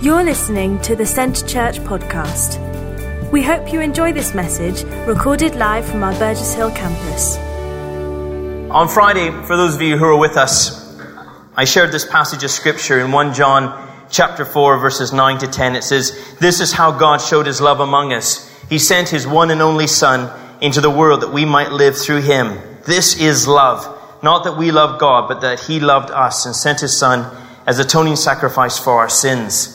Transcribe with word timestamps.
You're 0.00 0.22
listening 0.22 0.80
to 0.82 0.94
the 0.94 1.04
Centre 1.04 1.44
Church 1.44 1.80
podcast. 1.80 2.60
We 3.32 3.42
hope 3.42 3.72
you 3.72 3.80
enjoy 3.80 4.12
this 4.12 4.32
message 4.32 4.84
recorded 5.08 5.56
live 5.56 5.84
from 5.86 6.04
our 6.04 6.12
Burgess 6.20 6.54
Hill 6.54 6.70
campus. 6.70 7.36
On 8.70 8.86
Friday, 8.88 9.32
for 9.48 9.56
those 9.56 9.74
of 9.74 9.82
you 9.82 9.98
who 9.98 10.04
are 10.04 10.16
with 10.16 10.36
us, 10.36 10.96
I 11.56 11.64
shared 11.64 11.90
this 11.90 12.04
passage 12.04 12.44
of 12.44 12.52
scripture 12.52 13.00
in 13.00 13.10
1 13.10 13.34
John 13.34 13.90
chapter 14.08 14.44
4 14.44 14.78
verses 14.78 15.12
9 15.12 15.38
to 15.38 15.48
10. 15.48 15.74
It 15.74 15.82
says, 15.82 16.36
This 16.38 16.60
is 16.60 16.72
how 16.72 16.92
God 16.96 17.16
showed 17.16 17.46
his 17.46 17.60
love 17.60 17.80
among 17.80 18.12
us. 18.12 18.48
He 18.68 18.78
sent 18.78 19.08
his 19.08 19.26
one 19.26 19.50
and 19.50 19.60
only 19.60 19.88
son 19.88 20.30
into 20.60 20.80
the 20.80 20.90
world 20.90 21.22
that 21.22 21.32
we 21.32 21.44
might 21.44 21.72
live 21.72 21.98
through 21.98 22.22
him. 22.22 22.56
This 22.84 23.20
is 23.20 23.48
love. 23.48 23.84
Not 24.22 24.44
that 24.44 24.56
we 24.56 24.70
love 24.70 25.00
God, 25.00 25.26
but 25.26 25.40
that 25.40 25.58
he 25.58 25.80
loved 25.80 26.12
us 26.12 26.46
and 26.46 26.54
sent 26.54 26.82
his 26.82 26.96
son 26.96 27.36
as 27.66 27.80
atoning 27.80 28.14
sacrifice 28.14 28.78
for 28.78 28.92
our 28.92 29.08
sins. 29.08 29.74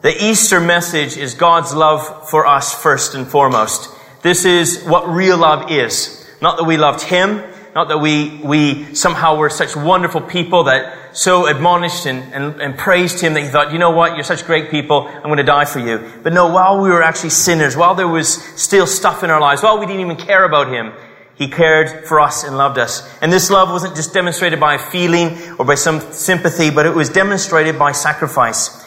The 0.00 0.14
Easter 0.24 0.60
message 0.60 1.16
is 1.16 1.34
God's 1.34 1.74
love 1.74 2.30
for 2.30 2.46
us 2.46 2.72
first 2.72 3.16
and 3.16 3.26
foremost. 3.26 3.90
This 4.22 4.44
is 4.44 4.84
what 4.84 5.08
real 5.08 5.36
love 5.38 5.72
is. 5.72 6.24
Not 6.40 6.56
that 6.58 6.64
we 6.64 6.76
loved 6.76 7.02
Him, 7.02 7.42
not 7.74 7.88
that 7.88 7.98
we, 7.98 8.40
we 8.44 8.94
somehow 8.94 9.36
were 9.36 9.50
such 9.50 9.74
wonderful 9.74 10.20
people 10.20 10.64
that 10.64 11.16
so 11.16 11.48
admonished 11.48 12.06
and, 12.06 12.32
and, 12.32 12.60
and 12.60 12.78
praised 12.78 13.20
Him 13.20 13.34
that 13.34 13.42
He 13.42 13.48
thought, 13.48 13.72
you 13.72 13.80
know 13.80 13.90
what, 13.90 14.14
you're 14.14 14.22
such 14.22 14.44
great 14.44 14.70
people, 14.70 15.08
I'm 15.08 15.24
going 15.24 15.38
to 15.38 15.42
die 15.42 15.64
for 15.64 15.80
you. 15.80 16.08
But 16.22 16.32
no, 16.32 16.46
while 16.46 16.80
we 16.80 16.90
were 16.90 17.02
actually 17.02 17.30
sinners, 17.30 17.76
while 17.76 17.96
there 17.96 18.06
was 18.06 18.34
still 18.54 18.86
stuff 18.86 19.24
in 19.24 19.30
our 19.30 19.40
lives, 19.40 19.64
while 19.64 19.80
we 19.80 19.86
didn't 19.86 20.02
even 20.02 20.16
care 20.16 20.44
about 20.44 20.72
Him, 20.72 20.92
He 21.34 21.48
cared 21.48 22.06
for 22.06 22.20
us 22.20 22.44
and 22.44 22.56
loved 22.56 22.78
us. 22.78 23.02
And 23.20 23.32
this 23.32 23.50
love 23.50 23.68
wasn't 23.68 23.96
just 23.96 24.14
demonstrated 24.14 24.60
by 24.60 24.74
a 24.74 24.78
feeling 24.78 25.36
or 25.58 25.64
by 25.64 25.74
some 25.74 26.12
sympathy, 26.12 26.70
but 26.70 26.86
it 26.86 26.94
was 26.94 27.08
demonstrated 27.08 27.80
by 27.80 27.90
sacrifice. 27.90 28.86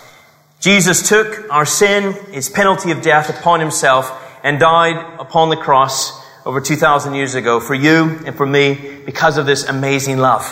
Jesus 0.61 1.09
took 1.09 1.51
our 1.51 1.65
sin, 1.65 2.13
his 2.31 2.47
penalty 2.47 2.91
of 2.91 3.01
death 3.01 3.35
upon 3.35 3.59
himself, 3.59 4.11
and 4.43 4.59
died 4.59 5.19
upon 5.19 5.49
the 5.49 5.57
cross 5.57 6.21
over 6.45 6.61
2,000 6.61 7.15
years 7.15 7.33
ago 7.33 7.59
for 7.59 7.73
you 7.73 8.19
and 8.25 8.35
for 8.35 8.45
me 8.45 8.99
because 9.03 9.37
of 9.37 9.47
this 9.47 9.67
amazing 9.67 10.19
love. 10.19 10.45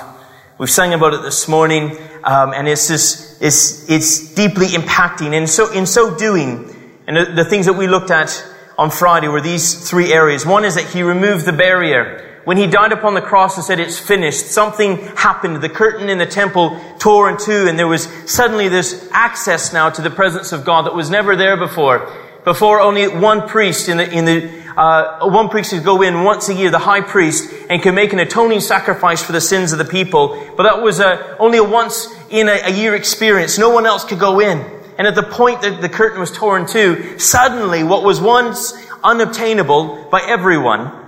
We've 0.57 0.69
sung 0.69 0.95
about 0.95 1.13
it 1.13 1.21
this 1.21 1.47
morning, 1.47 1.95
um, 2.23 2.53
and 2.53 2.67
it's 2.67 2.87
just, 2.87 3.39
it's, 3.39 3.87
it's 3.87 4.33
deeply 4.33 4.67
impacting. 4.69 5.37
And 5.37 5.47
so, 5.47 5.71
in 5.71 5.85
so 5.85 6.17
doing, 6.17 6.75
and 7.05 7.15
the, 7.15 7.25
the 7.25 7.45
things 7.45 7.67
that 7.67 7.73
we 7.73 7.85
looked 7.85 8.09
at 8.09 8.43
on 8.79 8.89
Friday 8.89 9.27
were 9.27 9.41
these 9.41 9.87
three 9.87 10.11
areas. 10.11 10.43
One 10.43 10.65
is 10.65 10.73
that 10.73 10.85
he 10.85 11.03
removed 11.03 11.45
the 11.45 11.53
barrier 11.53 12.28
when 12.45 12.57
he 12.57 12.67
died 12.67 12.91
upon 12.91 13.13
the 13.13 13.21
cross 13.21 13.57
and 13.57 13.65
said, 13.65 13.79
It's 13.79 13.99
finished, 13.99 14.47
something 14.47 14.97
happened. 15.15 15.61
The 15.61 15.69
curtain 15.69 16.09
in 16.09 16.17
the 16.17 16.25
temple 16.25 16.79
tore 16.97 17.29
in 17.29 17.37
two, 17.37 17.67
and 17.67 17.77
there 17.77 17.87
was 17.87 18.05
suddenly 18.25 18.69
this 18.69 19.07
access 19.11 19.73
now 19.73 19.89
to 19.89 20.01
the 20.01 20.09
presence 20.09 20.51
of 20.51 20.65
God 20.65 20.85
that 20.85 20.95
was 20.95 21.09
never 21.09 21.35
there 21.35 21.57
before. 21.57 22.11
Before, 22.45 22.79
only 22.79 23.07
one 23.07 23.47
priest 23.47 23.89
in 23.89 23.97
the, 23.97 24.09
in 24.09 24.25
the 24.25 24.59
uh, 24.77 25.27
one 25.27 25.49
priest 25.49 25.71
could 25.71 25.83
go 25.83 26.01
in 26.01 26.23
once 26.23 26.47
a 26.47 26.53
year, 26.53 26.71
the 26.71 26.79
high 26.79 27.01
priest, 27.01 27.53
and 27.69 27.81
could 27.81 27.93
make 27.93 28.13
an 28.13 28.19
atoning 28.19 28.61
sacrifice 28.61 29.21
for 29.21 29.33
the 29.33 29.41
sins 29.41 29.73
of 29.73 29.77
the 29.77 29.85
people. 29.85 30.51
But 30.55 30.63
that 30.63 30.81
was 30.81 30.99
a, 30.99 31.37
only 31.37 31.57
a 31.57 31.63
once 31.63 32.07
in 32.29 32.47
a, 32.47 32.61
a 32.63 32.71
year 32.71 32.95
experience. 32.95 33.57
No 33.57 33.69
one 33.69 33.85
else 33.85 34.05
could 34.05 34.19
go 34.19 34.39
in. 34.39 34.59
And 34.97 35.05
at 35.05 35.15
the 35.15 35.23
point 35.23 35.61
that 35.61 35.81
the 35.81 35.89
curtain 35.89 36.19
was 36.19 36.31
torn 36.31 36.61
in 36.61 36.67
two, 36.67 37.19
suddenly 37.19 37.83
what 37.83 38.03
was 38.03 38.21
once 38.21 38.73
unobtainable 39.03 40.07
by 40.09 40.21
everyone 40.21 40.98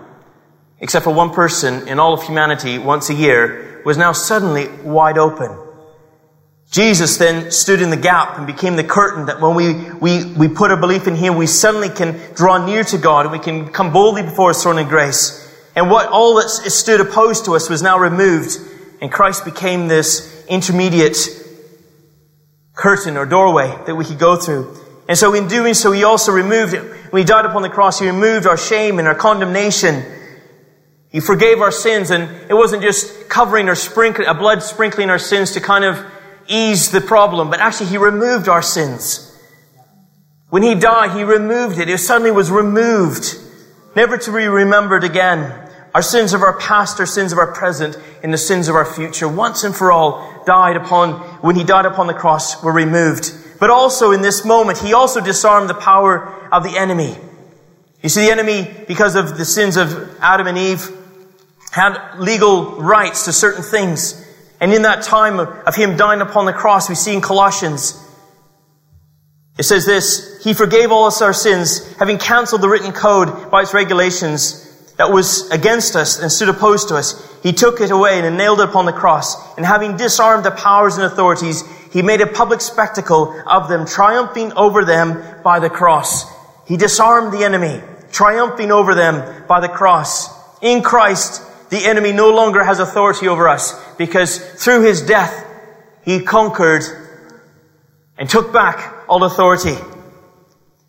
except 0.82 1.06
for 1.06 1.14
one 1.14 1.30
person 1.30 1.88
in 1.88 2.00
all 2.00 2.14
of 2.14 2.24
humanity 2.24 2.80
once 2.80 3.10
a 3.10 3.14
year, 3.14 3.82
was 3.86 3.98
now 3.98 4.12
suddenly 4.12 4.68
wide 4.84 5.18
open. 5.18 5.58
Jesus 6.72 7.18
then 7.18 7.52
stood 7.52 7.82
in 7.82 7.90
the 7.90 7.98
gap 7.98 8.38
and 8.38 8.48
became 8.48 8.78
the 8.78 8.84
curtain 8.84 9.26
that 9.26 9.42
when 9.42 9.56
we, 9.56 9.74
we, 10.00 10.26
we 10.34 10.48
put 10.48 10.72
our 10.72 10.78
belief 10.78 11.06
in 11.06 11.16
Him, 11.16 11.36
we 11.36 11.46
suddenly 11.46 11.90
can 11.90 12.20
draw 12.34 12.66
near 12.66 12.84
to 12.86 12.98
God 12.98 13.26
and 13.26 13.32
we 13.32 13.40
can 13.40 13.68
come 13.72 13.92
boldly 13.92 14.24
before 14.24 14.50
His 14.50 14.64
throne 14.64 14.80
of 14.80 14.88
grace. 14.88 15.38
And 15.76 15.90
what 15.90 16.08
all 16.08 16.36
that 16.36 16.50
stood 16.50 17.02
opposed 17.02 17.46
to 17.46 17.56
us 17.56 17.70
was 17.70 17.82
now 17.82 18.00
removed, 18.00 18.58
and 19.02 19.12
Christ 19.12 19.46
became 19.46 19.88
this 19.88 20.46
intermediate 20.48 21.18
curtain 22.74 23.18
or 23.18 23.26
doorway 23.26 23.68
that 23.86 23.96
we 23.96 24.06
could 24.06 24.20
go 24.20 24.38
through. 24.38 24.78
And 25.10 25.18
so 25.18 25.34
in 25.34 25.48
doing 25.48 25.74
so, 25.74 25.92
He 25.92 26.06
also 26.06 26.32
removed 26.32 26.74
it. 26.74 26.84
When 27.12 27.22
He 27.22 27.26
died 27.26 27.46
upon 27.46 27.64
the 27.64 27.70
cross, 27.70 28.00
He 28.00 28.08
removed 28.08 28.48
our 28.48 28.58
shame 28.58 28.98
and 28.98 29.08
our 29.08 29.16
condemnation 29.16 30.06
he 31.12 31.20
forgave 31.20 31.60
our 31.60 31.72
sins, 31.72 32.10
and 32.10 32.30
it 32.50 32.54
wasn't 32.54 32.84
just 32.84 33.28
covering 33.28 33.68
or 33.68 33.76
sprinkling, 33.76 34.28
a 34.28 34.34
blood 34.34 34.64
sprinkling 34.64 35.10
our 35.10 35.20
sins 35.20 35.52
to 35.52 35.60
kind 35.60 35.84
of 35.84 36.04
ease 36.48 36.92
the 36.92 37.02
problem, 37.02 37.50
but 37.50 37.60
actually 37.60 37.88
He 37.88 37.98
removed 37.98 38.48
our 38.48 38.62
sins. 38.62 39.28
When 40.50 40.64
He 40.64 40.74
died, 40.74 41.12
He 41.12 41.24
removed 41.24 41.80
it. 41.80 41.90
It 41.90 41.98
suddenly 41.98 42.32
was 42.32 42.50
removed, 42.50 43.38
never 43.94 44.18
to 44.18 44.32
be 44.32 44.48
remembered 44.48 45.04
again. 45.04 45.70
Our 45.94 46.02
sins 46.02 46.32
of 46.32 46.42
our 46.42 46.58
past, 46.58 46.98
our 47.02 47.06
sins 47.06 47.34
of 47.34 47.38
our 47.38 47.52
present, 47.52 47.98
and 48.24 48.34
the 48.34 48.38
sins 48.38 48.70
of 48.70 48.76
our 48.76 48.86
future, 48.86 49.28
once 49.28 49.66
and 49.66 49.76
for 49.76 49.92
all, 49.92 50.44
died 50.46 50.78
upon, 50.78 51.20
when 51.42 51.58
He 51.58 51.66
died 51.66 51.86
upon 51.86 52.08
the 52.08 52.14
cross, 52.14 52.64
were 52.64 52.72
removed. 52.72 53.34
But 53.60 53.70
also 53.70 54.12
in 54.12 54.22
this 54.22 54.46
moment, 54.46 54.78
He 54.78 54.94
also 54.94 55.20
disarmed 55.20 55.70
the 55.70 55.74
power 55.74 56.50
of 56.54 56.64
the 56.64 56.78
enemy. 56.78 57.18
You 58.02 58.08
see, 58.08 58.26
the 58.26 58.32
enemy, 58.32 58.86
because 58.88 59.16
of 59.16 59.38
the 59.38 59.46
sins 59.46 59.76
of 59.76 60.18
Adam 60.22 60.48
and 60.48 60.58
Eve, 60.58 61.00
had 61.72 62.20
legal 62.20 62.82
rights 62.82 63.26
to 63.26 63.34
certain 63.34 63.64
things. 63.64 64.14
And 64.60 64.74
in 64.74 64.84
that 64.84 65.04
time 65.04 65.40
of, 65.40 65.48
of 65.66 65.76
him 65.76 65.98
dying 65.98 66.22
upon 66.22 66.46
the 66.46 66.54
cross, 66.54 66.90
we 66.90 66.96
see 66.96 67.14
in 67.14 67.22
Colossians, 67.22 67.98
it 69.58 69.64
says 69.64 69.86
this, 69.86 70.44
He 70.44 70.54
forgave 70.54 70.92
all 70.92 71.06
us 71.06 71.22
our 71.22 71.34
sins, 71.34 71.94
having 71.96 72.18
canceled 72.18 72.62
the 72.62 72.70
written 72.70 72.92
code 72.92 73.50
by 73.50 73.62
its 73.62 73.74
regulations 73.74 74.68
that 74.98 75.12
was 75.12 75.50
against 75.50 75.96
us 75.96 76.20
and 76.20 76.32
stood 76.32 76.50
opposed 76.50 76.90
to 76.90 76.96
us. 76.96 77.28
He 77.42 77.54
took 77.54 77.82
it 77.82 77.90
away 77.90 78.20
and 78.20 78.38
nailed 78.38 78.60
it 78.60 78.70
upon 78.70 78.86
the 78.86 78.94
cross. 78.94 79.58
And 79.58 79.66
having 79.66 79.98
disarmed 79.98 80.46
the 80.46 80.52
powers 80.52 80.98
and 80.98 81.06
authorities, 81.06 81.64
He 81.92 82.02
made 82.02 82.22
a 82.22 82.28
public 82.28 82.62
spectacle 82.62 83.34
of 83.48 83.70
them, 83.70 83.86
triumphing 83.86 84.54
over 84.54 84.86
them 84.86 85.24
by 85.44 85.60
the 85.60 85.70
cross. 85.70 86.26
He 86.66 86.78
disarmed 86.78 87.34
the 87.34 87.44
enemy, 87.44 87.82
triumphing 88.12 88.72
over 88.72 88.94
them 88.94 89.46
by 89.48 89.60
the 89.60 89.70
cross. 89.70 90.30
In 90.62 90.84
Christ, 90.84 91.42
the 91.72 91.86
enemy 91.86 92.12
no 92.12 92.32
longer 92.32 92.64
has 92.64 92.80
authority 92.80 93.30
over 93.30 93.48
us 93.48 93.74
because 93.96 94.38
through 94.62 94.84
his 94.84 95.02
death, 95.02 95.48
he 96.04 96.20
conquered 96.20 96.84
and 98.18 98.30
took 98.30 98.52
back 98.52 99.06
all 99.08 99.24
authority. 99.24 99.76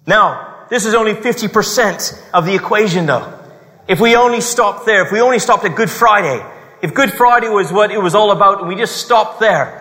Now, 0.07 0.67
this 0.71 0.85
is 0.85 0.95
only 0.95 1.15
50% 1.15 2.21
of 2.35 2.47
the 2.47 2.55
equation 2.55 3.07
though. 3.07 3.39
If 3.87 4.01
we 4.01 4.17
only 4.17 4.41
stopped 4.41 4.85
there, 4.85 5.07
if 5.07 5.13
we 5.13 5.21
only 5.21 5.39
stopped 5.39 5.65
at 5.65 5.77
Good 5.77 5.91
Friday, 5.91 6.45
if 6.83 6.95
Good 6.95 7.13
Friday 7.13 7.49
was 7.49 7.73
what 7.73 7.93
it 7.93 8.03
was 8.03 8.17
all 8.17 8.33
about 8.33 8.59
and 8.59 8.69
we 8.69 8.75
just 8.75 8.97
stopped 8.97 9.39
there, 9.39 9.79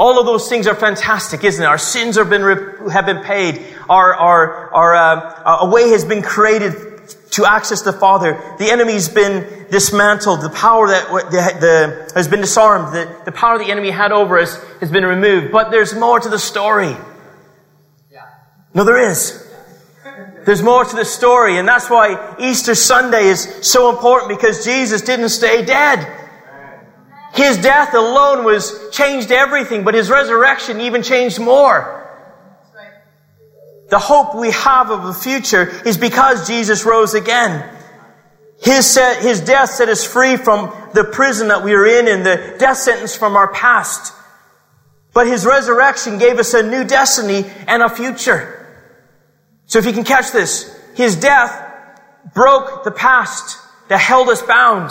all 0.00 0.18
of 0.18 0.26
those 0.26 0.48
things 0.48 0.66
are 0.66 0.74
fantastic, 0.74 1.44
isn't 1.44 1.62
it? 1.62 1.66
Our 1.66 1.78
sins 1.78 2.16
have 2.16 2.28
been, 2.28 2.90
have 2.90 3.06
been 3.06 3.22
paid. 3.22 3.64
Our, 3.88 4.14
our, 4.14 4.74
our, 4.74 4.94
uh, 4.96 5.58
a 5.60 5.70
way 5.70 5.90
has 5.90 6.04
been 6.04 6.22
created 6.22 6.91
to 7.32 7.46
access 7.46 7.82
the 7.82 7.92
Father. 7.92 8.40
The 8.58 8.70
enemy's 8.70 9.08
been 9.08 9.66
dismantled. 9.70 10.42
The 10.42 10.50
power 10.50 10.88
that 10.88 11.08
the, 11.08 11.30
the, 11.60 12.12
has 12.14 12.28
been 12.28 12.40
disarmed. 12.40 12.94
The, 12.94 13.22
the 13.24 13.32
power 13.32 13.58
the 13.58 13.70
enemy 13.70 13.90
had 13.90 14.12
over 14.12 14.38
us 14.38 14.62
has 14.80 14.90
been 14.90 15.04
removed. 15.04 15.50
But 15.50 15.70
there's 15.70 15.94
more 15.94 16.20
to 16.20 16.28
the 16.28 16.38
story. 16.38 16.94
No, 18.74 18.84
there 18.84 19.10
is. 19.10 19.48
There's 20.44 20.62
more 20.62 20.84
to 20.84 20.96
the 20.96 21.04
story, 21.04 21.58
and 21.58 21.68
that's 21.68 21.88
why 21.88 22.36
Easter 22.38 22.74
Sunday 22.74 23.26
is 23.26 23.60
so 23.62 23.90
important 23.90 24.28
because 24.28 24.64
Jesus 24.64 25.00
didn't 25.02 25.28
stay 25.28 25.64
dead. 25.64 26.20
His 27.32 27.58
death 27.58 27.94
alone 27.94 28.44
was 28.44 28.90
changed 28.90 29.30
everything, 29.30 29.84
but 29.84 29.94
his 29.94 30.10
resurrection 30.10 30.80
even 30.80 31.02
changed 31.02 31.38
more 31.38 32.01
the 33.92 33.98
hope 33.98 34.34
we 34.34 34.50
have 34.52 34.90
of 34.90 35.04
a 35.04 35.12
future 35.12 35.68
is 35.86 35.98
because 35.98 36.48
Jesus 36.48 36.86
rose 36.86 37.12
again. 37.12 37.68
His, 38.62 38.86
set, 38.86 39.22
his 39.22 39.42
death 39.42 39.68
set 39.68 39.90
us 39.90 40.02
free 40.02 40.38
from 40.38 40.74
the 40.94 41.04
prison 41.04 41.48
that 41.48 41.62
we 41.62 41.74
are 41.74 41.84
in 41.84 42.08
and 42.08 42.24
the 42.24 42.56
death 42.58 42.78
sentence 42.78 43.14
from 43.14 43.36
our 43.36 43.52
past. 43.52 44.14
But 45.12 45.26
his 45.26 45.44
resurrection 45.44 46.16
gave 46.16 46.38
us 46.38 46.54
a 46.54 46.62
new 46.62 46.84
destiny 46.84 47.44
and 47.66 47.82
a 47.82 47.90
future. 47.90 48.66
So 49.66 49.78
if 49.78 49.84
you 49.84 49.92
can 49.92 50.04
catch 50.04 50.32
this, 50.32 50.74
his 50.94 51.14
death 51.16 51.52
broke 52.32 52.84
the 52.84 52.92
past 52.92 53.58
that 53.90 53.98
held 53.98 54.30
us 54.30 54.40
bound. 54.40 54.90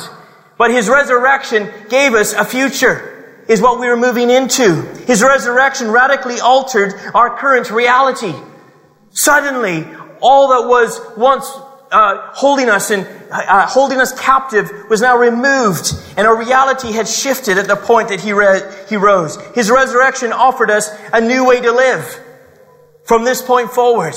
But 0.59 0.69
his 0.69 0.87
resurrection 0.87 1.71
gave 1.89 2.13
us 2.13 2.33
a 2.33 2.45
future, 2.45 3.43
is 3.47 3.61
what 3.61 3.79
we 3.79 3.87
were 3.87 3.97
moving 3.97 4.29
into. 4.29 4.83
His 5.07 5.23
resurrection 5.23 5.89
radically 5.89 6.39
altered 6.39 6.93
our 7.15 7.35
current 7.35 7.71
reality. 7.71 8.35
Suddenly, 9.13 9.85
all 10.21 10.49
that 10.49 10.67
was 10.67 10.99
once 11.17 11.45
uh, 11.91 12.31
holding 12.33 12.69
us 12.69 12.89
and 12.91 13.05
uh, 13.31 13.67
holding 13.67 13.99
us 13.99 14.17
captive 14.19 14.69
was 14.89 15.01
now 15.01 15.17
removed, 15.17 15.93
and 16.15 16.25
our 16.25 16.37
reality 16.37 16.91
had 16.91 17.07
shifted 17.07 17.57
at 17.57 17.67
the 17.67 17.75
point 17.75 18.09
that 18.09 18.21
he, 18.21 18.31
re- 18.33 18.61
he 18.87 18.95
rose. 18.95 19.37
His 19.55 19.69
resurrection 19.69 20.31
offered 20.31 20.71
us 20.71 20.89
a 21.11 21.19
new 21.19 21.45
way 21.45 21.61
to 21.61 21.71
live. 21.71 22.19
from 23.03 23.25
this 23.25 23.41
point 23.41 23.71
forward. 23.71 24.13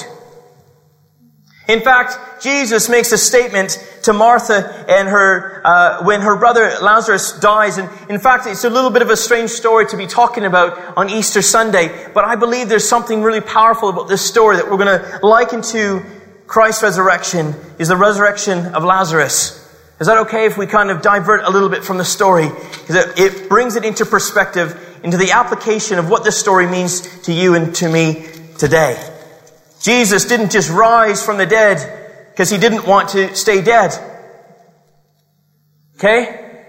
In 1.67 1.81
fact, 1.81 2.43
Jesus 2.43 2.91
makes 2.91 3.11
a 3.13 3.17
statement 3.17 3.79
to 4.03 4.13
Martha 4.13 4.85
and 4.87 5.09
her 5.09 5.63
uh, 5.65 6.05
when 6.05 6.21
her 6.21 6.37
brother 6.37 6.71
Lazarus 6.83 7.39
dies. 7.41 7.79
And 7.79 7.89
in 8.11 8.21
fact, 8.21 8.47
it's 8.47 8.65
a 8.65 8.71
little 8.71 8.91
bit 8.91 9.01
of 9.01 9.09
a 9.09 9.17
strange 9.17 9.49
story 9.49 9.87
to 9.87 9.97
be 9.97 10.07
talking 10.07 10.45
about 10.45 10.99
on 10.99 11.09
Easter 11.09 11.41
Sunday. 11.41 12.11
But 12.13 12.27
I 12.27 12.37
believe 12.37 12.69
there's 12.69 12.87
something 12.87 13.23
really 13.23 13.41
powerful 13.41 13.89
about 13.89 14.09
this 14.09 14.21
story 14.21 14.57
that 14.57 14.71
we're 14.71 14.77
going 14.77 14.99
to 14.99 15.21
liken 15.27 15.63
to 15.63 16.03
Christ's 16.47 16.83
resurrection. 16.83 17.55
Is 17.79 17.89
the 17.89 17.97
resurrection 17.97 18.75
of 18.75 18.85
Lazarus. 18.85 19.61
Is 20.01 20.07
that 20.07 20.19
okay 20.27 20.45
if 20.45 20.59
we 20.59 20.67
kind 20.67 20.91
of 20.91 21.01
divert 21.01 21.45
a 21.45 21.51
little 21.51 21.71
bit 21.71 21.83
from 21.83 21.97
the 21.97 22.05
story? 22.05 22.49
Because 22.49 22.97
it, 22.97 23.19
it 23.19 23.49
brings 23.49 23.77
it 23.77 23.87
into 23.87 24.05
perspective, 24.05 24.99
into 25.03 25.17
the 25.17 25.31
application 25.31 25.99
of 25.99 26.11
what 26.11 26.25
this 26.25 26.39
story 26.39 26.67
means 26.67 27.23
to 27.23 27.33
you 27.33 27.55
and 27.55 27.75
to 27.77 27.89
me 27.89 28.27
today. 28.59 29.14
Jesus 29.85 30.25
didn't 30.25 30.51
just 30.51 30.71
rise 30.71 31.23
from 31.23 31.37
the 31.37 31.45
dead 31.45 32.31
because 32.31 32.49
he 32.49 32.57
didn't 32.57 32.87
want 32.87 33.11
to 33.11 33.35
stay 33.37 33.61
dead. 33.61 33.93
Okay? 35.97 36.63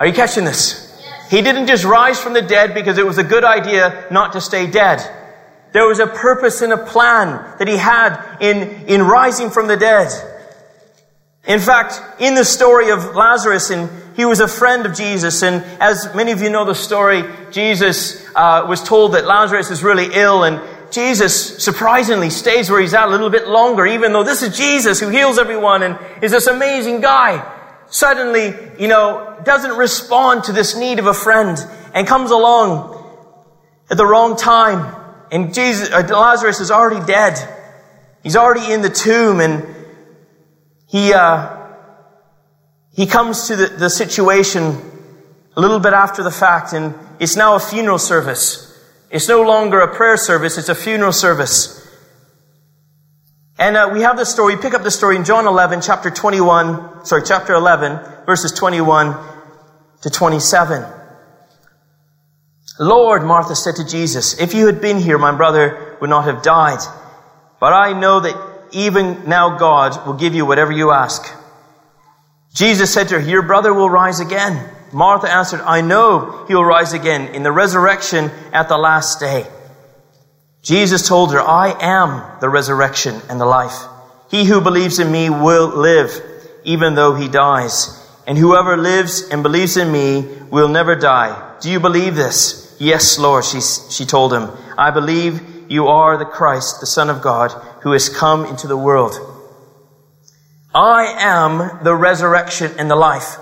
Are 0.00 0.06
you 0.06 0.14
catching 0.14 0.46
this? 0.46 0.98
Yes. 1.04 1.30
He 1.30 1.42
didn't 1.42 1.66
just 1.66 1.84
rise 1.84 2.18
from 2.18 2.32
the 2.32 2.40
dead 2.40 2.72
because 2.72 2.96
it 2.96 3.04
was 3.04 3.18
a 3.18 3.22
good 3.22 3.44
idea 3.44 4.06
not 4.10 4.32
to 4.32 4.40
stay 4.40 4.66
dead. 4.66 5.00
There 5.74 5.86
was 5.86 5.98
a 5.98 6.06
purpose 6.06 6.62
and 6.62 6.72
a 6.72 6.78
plan 6.78 7.58
that 7.58 7.68
he 7.68 7.76
had 7.76 8.38
in, 8.40 8.86
in 8.86 9.02
rising 9.02 9.50
from 9.50 9.68
the 9.68 9.76
dead. 9.76 10.10
In 11.46 11.60
fact, 11.60 12.00
in 12.18 12.34
the 12.34 12.44
story 12.44 12.90
of 12.90 13.14
Lazarus, 13.14 13.68
and 13.68 13.90
he 14.16 14.24
was 14.24 14.40
a 14.40 14.48
friend 14.48 14.86
of 14.86 14.94
Jesus, 14.94 15.42
and 15.42 15.62
as 15.78 16.14
many 16.14 16.32
of 16.32 16.40
you 16.40 16.48
know 16.48 16.64
the 16.64 16.74
story, 16.74 17.24
Jesus 17.50 18.26
uh, 18.34 18.64
was 18.66 18.82
told 18.82 19.12
that 19.12 19.26
Lazarus 19.26 19.70
is 19.70 19.82
really 19.82 20.08
ill, 20.14 20.44
and 20.44 20.58
Jesus 20.92 21.62
surprisingly 21.64 22.30
stays 22.30 22.70
where 22.70 22.80
he's 22.80 22.94
at 22.94 23.08
a 23.08 23.10
little 23.10 23.30
bit 23.30 23.48
longer, 23.48 23.86
even 23.86 24.12
though 24.12 24.24
this 24.24 24.42
is 24.42 24.56
Jesus 24.56 25.00
who 25.00 25.08
heals 25.08 25.38
everyone 25.38 25.82
and 25.82 25.98
is 26.22 26.30
this 26.30 26.46
amazing 26.46 27.00
guy. 27.00 27.42
Suddenly, 27.88 28.54
you 28.78 28.88
know, 28.88 29.38
doesn't 29.44 29.76
respond 29.76 30.44
to 30.44 30.52
this 30.52 30.76
need 30.76 30.98
of 30.98 31.06
a 31.06 31.14
friend 31.14 31.58
and 31.94 32.06
comes 32.06 32.30
along 32.30 33.02
at 33.90 33.96
the 33.96 34.06
wrong 34.06 34.36
time. 34.36 34.94
And 35.30 35.52
Jesus, 35.54 35.90
uh, 35.90 36.06
Lazarus 36.10 36.60
is 36.60 36.70
already 36.70 37.04
dead. 37.06 37.38
He's 38.22 38.36
already 38.36 38.72
in 38.72 38.82
the 38.82 38.90
tomb 38.90 39.40
and 39.40 39.66
he, 40.86 41.12
uh, 41.12 41.56
he 42.92 43.06
comes 43.06 43.48
to 43.48 43.56
the, 43.56 43.66
the 43.66 43.90
situation 43.90 44.76
a 45.56 45.60
little 45.60 45.80
bit 45.80 45.92
after 45.92 46.22
the 46.22 46.30
fact 46.30 46.72
and 46.72 46.94
it's 47.18 47.36
now 47.36 47.54
a 47.56 47.60
funeral 47.60 47.98
service. 47.98 48.71
It's 49.12 49.28
no 49.28 49.42
longer 49.42 49.80
a 49.80 49.94
prayer 49.94 50.16
service, 50.16 50.56
it's 50.56 50.70
a 50.70 50.74
funeral 50.74 51.12
service. 51.12 51.78
And 53.58 53.76
uh, 53.76 53.90
we 53.92 54.00
have 54.00 54.16
the 54.16 54.24
story, 54.24 54.56
pick 54.56 54.72
up 54.72 54.82
the 54.82 54.90
story 54.90 55.16
in 55.16 55.24
John 55.24 55.46
11, 55.46 55.82
chapter 55.82 56.10
21, 56.10 57.04
sorry, 57.04 57.22
chapter 57.22 57.52
11, 57.52 58.24
verses 58.24 58.52
21 58.52 59.14
to 60.00 60.10
27. 60.10 60.84
Lord, 62.80 63.22
Martha 63.22 63.54
said 63.54 63.76
to 63.76 63.86
Jesus, 63.86 64.40
if 64.40 64.54
you 64.54 64.64
had 64.64 64.80
been 64.80 64.98
here, 64.98 65.18
my 65.18 65.36
brother 65.36 65.98
would 66.00 66.08
not 66.08 66.24
have 66.24 66.42
died. 66.42 66.80
But 67.60 67.74
I 67.74 67.92
know 67.92 68.20
that 68.20 68.34
even 68.72 69.28
now 69.28 69.58
God 69.58 70.06
will 70.06 70.14
give 70.14 70.34
you 70.34 70.46
whatever 70.46 70.72
you 70.72 70.90
ask. 70.90 71.22
Jesus 72.54 72.92
said 72.92 73.08
to 73.08 73.20
her, 73.20 73.28
your 73.28 73.42
brother 73.42 73.74
will 73.74 73.90
rise 73.90 74.20
again. 74.20 74.68
Martha 74.92 75.30
answered, 75.30 75.60
I 75.62 75.80
know 75.80 76.44
he 76.46 76.54
will 76.54 76.64
rise 76.64 76.92
again 76.92 77.34
in 77.34 77.42
the 77.42 77.52
resurrection 77.52 78.30
at 78.52 78.68
the 78.68 78.76
last 78.76 79.20
day. 79.20 79.46
Jesus 80.62 81.08
told 81.08 81.32
her, 81.32 81.40
I 81.40 81.74
am 81.80 82.40
the 82.40 82.48
resurrection 82.48 83.20
and 83.28 83.40
the 83.40 83.46
life. 83.46 83.86
He 84.30 84.44
who 84.44 84.60
believes 84.60 84.98
in 84.98 85.10
me 85.10 85.30
will 85.30 85.68
live 85.68 86.10
even 86.64 86.94
though 86.94 87.14
he 87.14 87.28
dies. 87.28 87.98
And 88.26 88.38
whoever 88.38 88.76
lives 88.76 89.22
and 89.30 89.42
believes 89.42 89.76
in 89.76 89.90
me 89.90 90.22
will 90.50 90.68
never 90.68 90.94
die. 90.94 91.56
Do 91.60 91.70
you 91.70 91.80
believe 91.80 92.14
this? 92.14 92.76
Yes, 92.78 93.18
Lord, 93.18 93.44
she, 93.44 93.60
she 93.60 94.04
told 94.04 94.32
him. 94.32 94.50
I 94.78 94.90
believe 94.90 95.70
you 95.70 95.88
are 95.88 96.16
the 96.16 96.24
Christ, 96.24 96.80
the 96.80 96.86
Son 96.86 97.10
of 97.10 97.22
God, 97.22 97.50
who 97.82 97.92
has 97.92 98.08
come 98.08 98.44
into 98.44 98.66
the 98.66 98.76
world. 98.76 99.14
I 100.74 101.14
am 101.18 101.82
the 101.84 101.94
resurrection 101.94 102.72
and 102.78 102.90
the 102.90 102.96
life. 102.96 103.36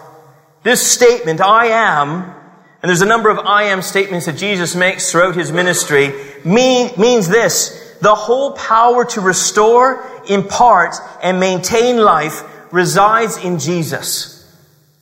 This 0.63 0.87
statement, 0.87 1.41
I 1.41 1.67
am, 1.67 2.35
and 2.83 2.89
there's 2.89 3.01
a 3.01 3.07
number 3.07 3.31
of 3.31 3.39
I 3.39 3.65
am 3.65 3.81
statements 3.81 4.27
that 4.27 4.37
Jesus 4.37 4.75
makes 4.75 5.11
throughout 5.11 5.35
his 5.35 5.51
ministry, 5.51 6.13
mean, 6.45 6.91
means 6.99 7.29
this. 7.29 7.97
The 8.03 8.15
whole 8.15 8.53
power 8.53 9.05
to 9.07 9.21
restore, 9.21 10.05
impart, 10.29 10.97
and 11.23 11.41
maintain 11.41 11.97
life 11.99 12.43
resides 12.73 13.39
in 13.39 13.59
Jesus. 13.59 14.37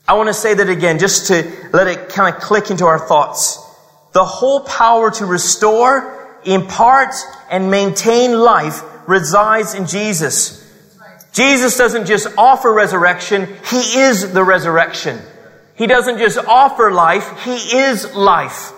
I 0.06 0.14
want 0.14 0.28
to 0.28 0.34
say 0.34 0.54
that 0.54 0.68
again, 0.68 0.98
just 0.98 1.26
to 1.26 1.70
let 1.72 1.86
it 1.86 2.08
kind 2.08 2.34
of 2.34 2.40
click 2.40 2.70
into 2.70 2.86
our 2.86 2.98
thoughts. 2.98 3.58
The 4.12 4.24
whole 4.24 4.60
power 4.60 5.10
to 5.12 5.26
restore, 5.26 6.38
impart, 6.44 7.14
and 7.50 7.70
maintain 7.70 8.38
life 8.38 8.82
resides 9.08 9.74
in 9.74 9.86
Jesus. 9.86 10.64
Jesus 11.32 11.76
doesn't 11.76 12.06
just 12.06 12.28
offer 12.38 12.72
resurrection, 12.72 13.46
He 13.68 14.00
is 14.00 14.32
the 14.32 14.42
resurrection. 14.42 15.20
He 15.78 15.86
doesn't 15.86 16.18
just 16.18 16.38
offer 16.38 16.90
life, 16.90 17.44
He 17.44 17.78
is 17.78 18.14
life. 18.14 18.72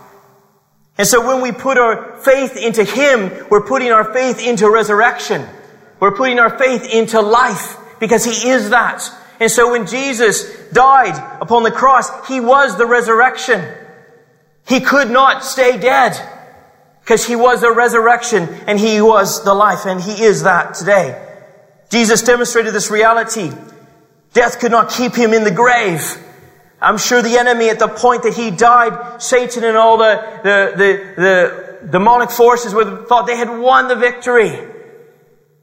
And 0.99 1.08
so 1.08 1.26
when 1.26 1.41
we 1.41 1.50
put 1.50 1.79
our 1.79 2.19
faith 2.19 2.58
into 2.58 2.85
Him, 2.85 3.47
we're 3.50 3.64
putting 3.64 3.91
our 3.91 4.12
faith 4.12 4.47
into 4.47 4.70
resurrection. 4.70 5.47
We're 5.99 6.14
putting 6.14 6.38
our 6.38 6.58
faith 6.58 6.85
into 6.93 7.23
life 7.23 7.79
because 8.00 8.23
He 8.25 8.50
is 8.50 8.69
that. 8.69 9.02
And 9.41 9.50
so 9.50 9.70
when 9.70 9.87
Jesus 9.87 10.69
died 10.73 11.17
upon 11.41 11.62
the 11.62 11.70
cross, 11.70 12.29
He 12.29 12.38
was 12.38 12.76
the 12.76 12.85
resurrection. 12.85 13.64
He 14.69 14.81
could 14.81 15.11
not 15.11 15.43
stay 15.43 15.79
dead 15.79 16.20
because 17.00 17.26
He 17.26 17.35
was 17.35 17.62
the 17.62 17.73
resurrection 17.73 18.46
and 18.67 18.79
He 18.79 19.00
was 19.00 19.43
the 19.43 19.55
life 19.55 19.87
and 19.87 20.03
He 20.03 20.23
is 20.23 20.43
that 20.43 20.75
today. 20.75 21.26
Jesus 21.88 22.20
demonstrated 22.20 22.75
this 22.75 22.91
reality. 22.91 23.50
Death 24.35 24.61
could 24.61 24.70
not 24.70 24.91
keep 24.91 25.14
Him 25.14 25.32
in 25.32 25.44
the 25.44 25.50
grave. 25.50 26.19
I'm 26.81 26.97
sure 26.97 27.21
the 27.21 27.38
enemy 27.38 27.69
at 27.69 27.79
the 27.79 27.88
point 27.88 28.23
that 28.23 28.35
he 28.35 28.50
died, 28.50 29.21
Satan 29.23 29.65
and 29.65 29.77
all 29.77 29.99
the, 29.99 30.41
the, 30.43 30.73
the, 30.77 31.23
the 31.23 31.88
demonic 31.91 32.31
forces 32.31 32.72
were, 32.75 33.05
thought 33.06 33.27
they 33.27 33.37
had 33.37 33.51
won 33.51 33.89
the 33.89 33.96
victory. 33.96 34.58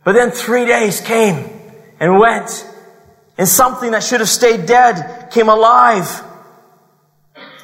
But 0.04 0.14
then 0.14 0.32
three 0.32 0.66
days 0.66 1.02
came 1.02 1.50
and 2.00 2.20
went. 2.20 2.66
And 3.38 3.48
something 3.48 3.92
that 3.92 4.04
should 4.04 4.20
have 4.20 4.30
stayed 4.30 4.66
dead 4.68 5.30
came 5.32 5.50
alive. 5.50 6.24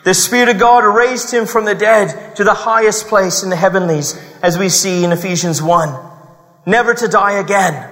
The 0.03 0.13
Spirit 0.13 0.49
of 0.49 0.59
God 0.59 0.79
raised 0.83 1.31
him 1.31 1.45
from 1.45 1.65
the 1.65 1.75
dead 1.75 2.35
to 2.35 2.43
the 2.43 2.53
highest 2.53 3.07
place 3.07 3.43
in 3.43 3.49
the 3.49 3.55
heavenlies, 3.55 4.19
as 4.41 4.57
we 4.57 4.69
see 4.69 5.03
in 5.03 5.11
Ephesians 5.11 5.61
1. 5.61 6.11
Never 6.65 6.93
to 6.93 7.07
die 7.07 7.39
again. 7.39 7.89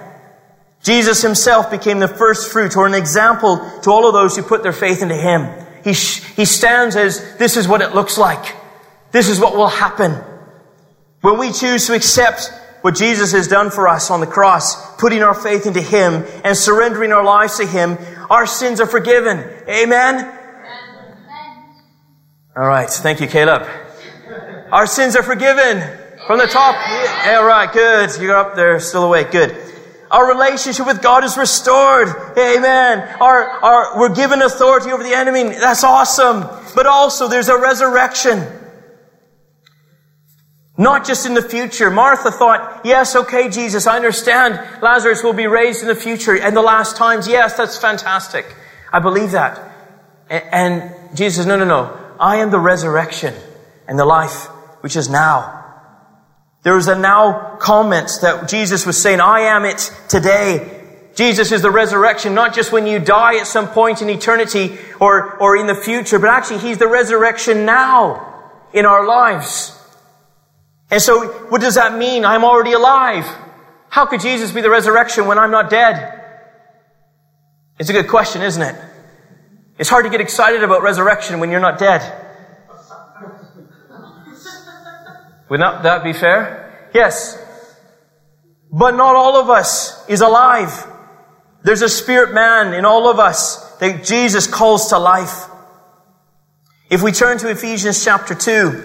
Jesus 0.82 1.22
himself 1.22 1.70
became 1.70 2.00
the 2.00 2.08
first 2.08 2.52
fruit 2.52 2.76
or 2.76 2.86
an 2.86 2.94
example 2.94 3.58
to 3.82 3.90
all 3.90 4.06
of 4.06 4.12
those 4.12 4.36
who 4.36 4.42
put 4.42 4.62
their 4.62 4.72
faith 4.72 5.00
into 5.00 5.14
him. 5.14 5.48
He, 5.84 5.90
he 5.90 6.44
stands 6.44 6.96
as 6.96 7.36
this 7.38 7.56
is 7.56 7.68
what 7.68 7.82
it 7.82 7.94
looks 7.94 8.18
like. 8.18 8.56
This 9.12 9.28
is 9.28 9.38
what 9.38 9.54
will 9.56 9.68
happen. 9.68 10.12
When 11.20 11.38
we 11.38 11.52
choose 11.52 11.86
to 11.86 11.94
accept 11.94 12.52
what 12.80 12.96
Jesus 12.96 13.30
has 13.30 13.46
done 13.46 13.70
for 13.70 13.86
us 13.86 14.10
on 14.10 14.20
the 14.20 14.26
cross, 14.26 14.96
putting 14.96 15.22
our 15.22 15.34
faith 15.34 15.66
into 15.66 15.80
him 15.80 16.24
and 16.44 16.56
surrendering 16.56 17.12
our 17.12 17.24
lives 17.24 17.58
to 17.58 17.66
him, 17.66 17.96
our 18.28 18.46
sins 18.46 18.80
are 18.80 18.86
forgiven. 18.86 19.38
Amen? 19.68 20.16
Amen. 20.16 20.32
All 22.56 22.66
right. 22.66 22.90
Thank 22.90 23.20
you, 23.20 23.28
Caleb. 23.28 23.68
Our 24.72 24.86
sins 24.86 25.14
are 25.14 25.22
forgiven 25.22 25.80
from 26.26 26.38
the 26.38 26.46
top. 26.46 26.74
Yeah, 26.74 27.36
all 27.38 27.46
right. 27.46 27.72
Good. 27.72 28.20
You're 28.20 28.36
up 28.36 28.56
there, 28.56 28.80
still 28.80 29.04
awake. 29.04 29.30
Good. 29.30 29.61
Our 30.12 30.28
relationship 30.28 30.86
with 30.86 31.00
God 31.00 31.24
is 31.24 31.38
restored. 31.38 32.08
Amen. 32.36 33.16
Our, 33.18 33.48
our, 33.48 33.98
we're 33.98 34.14
given 34.14 34.42
authority 34.42 34.90
over 34.90 35.02
the 35.02 35.14
enemy. 35.14 35.44
That's 35.44 35.84
awesome. 35.84 36.42
But 36.74 36.84
also 36.84 37.28
there's 37.28 37.48
a 37.48 37.58
resurrection. 37.58 38.46
Not 40.76 41.06
just 41.06 41.24
in 41.24 41.32
the 41.32 41.40
future. 41.40 41.90
Martha 41.90 42.30
thought, 42.30 42.82
yes, 42.84 43.16
okay, 43.16 43.48
Jesus, 43.48 43.86
I 43.86 43.96
understand 43.96 44.60
Lazarus 44.82 45.22
will 45.22 45.32
be 45.32 45.46
raised 45.46 45.80
in 45.80 45.88
the 45.88 45.94
future 45.94 46.36
and 46.38 46.54
the 46.54 46.62
last 46.62 46.96
times. 46.96 47.26
Yes, 47.26 47.56
that's 47.56 47.78
fantastic. 47.78 48.44
I 48.92 48.98
believe 48.98 49.30
that. 49.30 49.60
And 50.28 50.94
Jesus 51.16 51.46
no, 51.46 51.56
no, 51.56 51.64
no. 51.64 51.98
I 52.20 52.36
am 52.36 52.50
the 52.50 52.58
resurrection 52.58 53.34
and 53.88 53.98
the 53.98 54.04
life 54.04 54.46
which 54.82 54.94
is 54.94 55.08
now. 55.08 55.61
There 56.62 56.74
was 56.74 56.86
a 56.86 56.96
now 56.96 57.56
comment 57.60 58.10
that 58.22 58.48
Jesus 58.48 58.86
was 58.86 59.00
saying, 59.00 59.20
I 59.20 59.40
am 59.40 59.64
it 59.64 59.92
today. 60.08 60.80
Jesus 61.14 61.52
is 61.52 61.60
the 61.60 61.70
resurrection, 61.70 62.34
not 62.34 62.54
just 62.54 62.72
when 62.72 62.86
you 62.86 62.98
die 62.98 63.38
at 63.38 63.46
some 63.46 63.68
point 63.68 64.00
in 64.00 64.08
eternity 64.08 64.78
or, 65.00 65.36
or 65.38 65.56
in 65.56 65.66
the 65.66 65.74
future, 65.74 66.18
but 66.18 66.30
actually 66.30 66.60
He's 66.60 66.78
the 66.78 66.86
resurrection 66.86 67.66
now 67.66 68.50
in 68.72 68.86
our 68.86 69.06
lives. 69.06 69.78
And 70.90 71.02
so, 71.02 71.26
what 71.48 71.60
does 71.60 71.74
that 71.74 71.96
mean? 71.98 72.24
I'm 72.24 72.44
already 72.44 72.72
alive. 72.72 73.26
How 73.88 74.06
could 74.06 74.20
Jesus 74.20 74.52
be 74.52 74.60
the 74.60 74.70
resurrection 74.70 75.26
when 75.26 75.38
I'm 75.38 75.50
not 75.50 75.68
dead? 75.68 76.20
It's 77.78 77.90
a 77.90 77.92
good 77.92 78.08
question, 78.08 78.42
isn't 78.42 78.62
it? 78.62 78.76
It's 79.78 79.90
hard 79.90 80.04
to 80.04 80.10
get 80.10 80.20
excited 80.20 80.62
about 80.62 80.82
resurrection 80.82 81.40
when 81.40 81.50
you're 81.50 81.60
not 81.60 81.78
dead. 81.78 82.00
Would 85.52 85.60
not 85.60 85.82
that 85.82 86.02
be 86.02 86.14
fair? 86.14 86.88
Yes. 86.94 87.36
But 88.70 88.92
not 88.92 89.14
all 89.16 89.36
of 89.36 89.50
us 89.50 90.02
is 90.08 90.22
alive. 90.22 90.86
There's 91.62 91.82
a 91.82 91.90
spirit 91.90 92.32
man 92.32 92.72
in 92.72 92.86
all 92.86 93.06
of 93.06 93.18
us 93.18 93.76
that 93.76 94.02
Jesus 94.02 94.46
calls 94.46 94.88
to 94.88 94.98
life. 94.98 95.44
If 96.88 97.02
we 97.02 97.12
turn 97.12 97.36
to 97.36 97.50
Ephesians 97.50 98.02
chapter 98.02 98.34
2, 98.34 98.82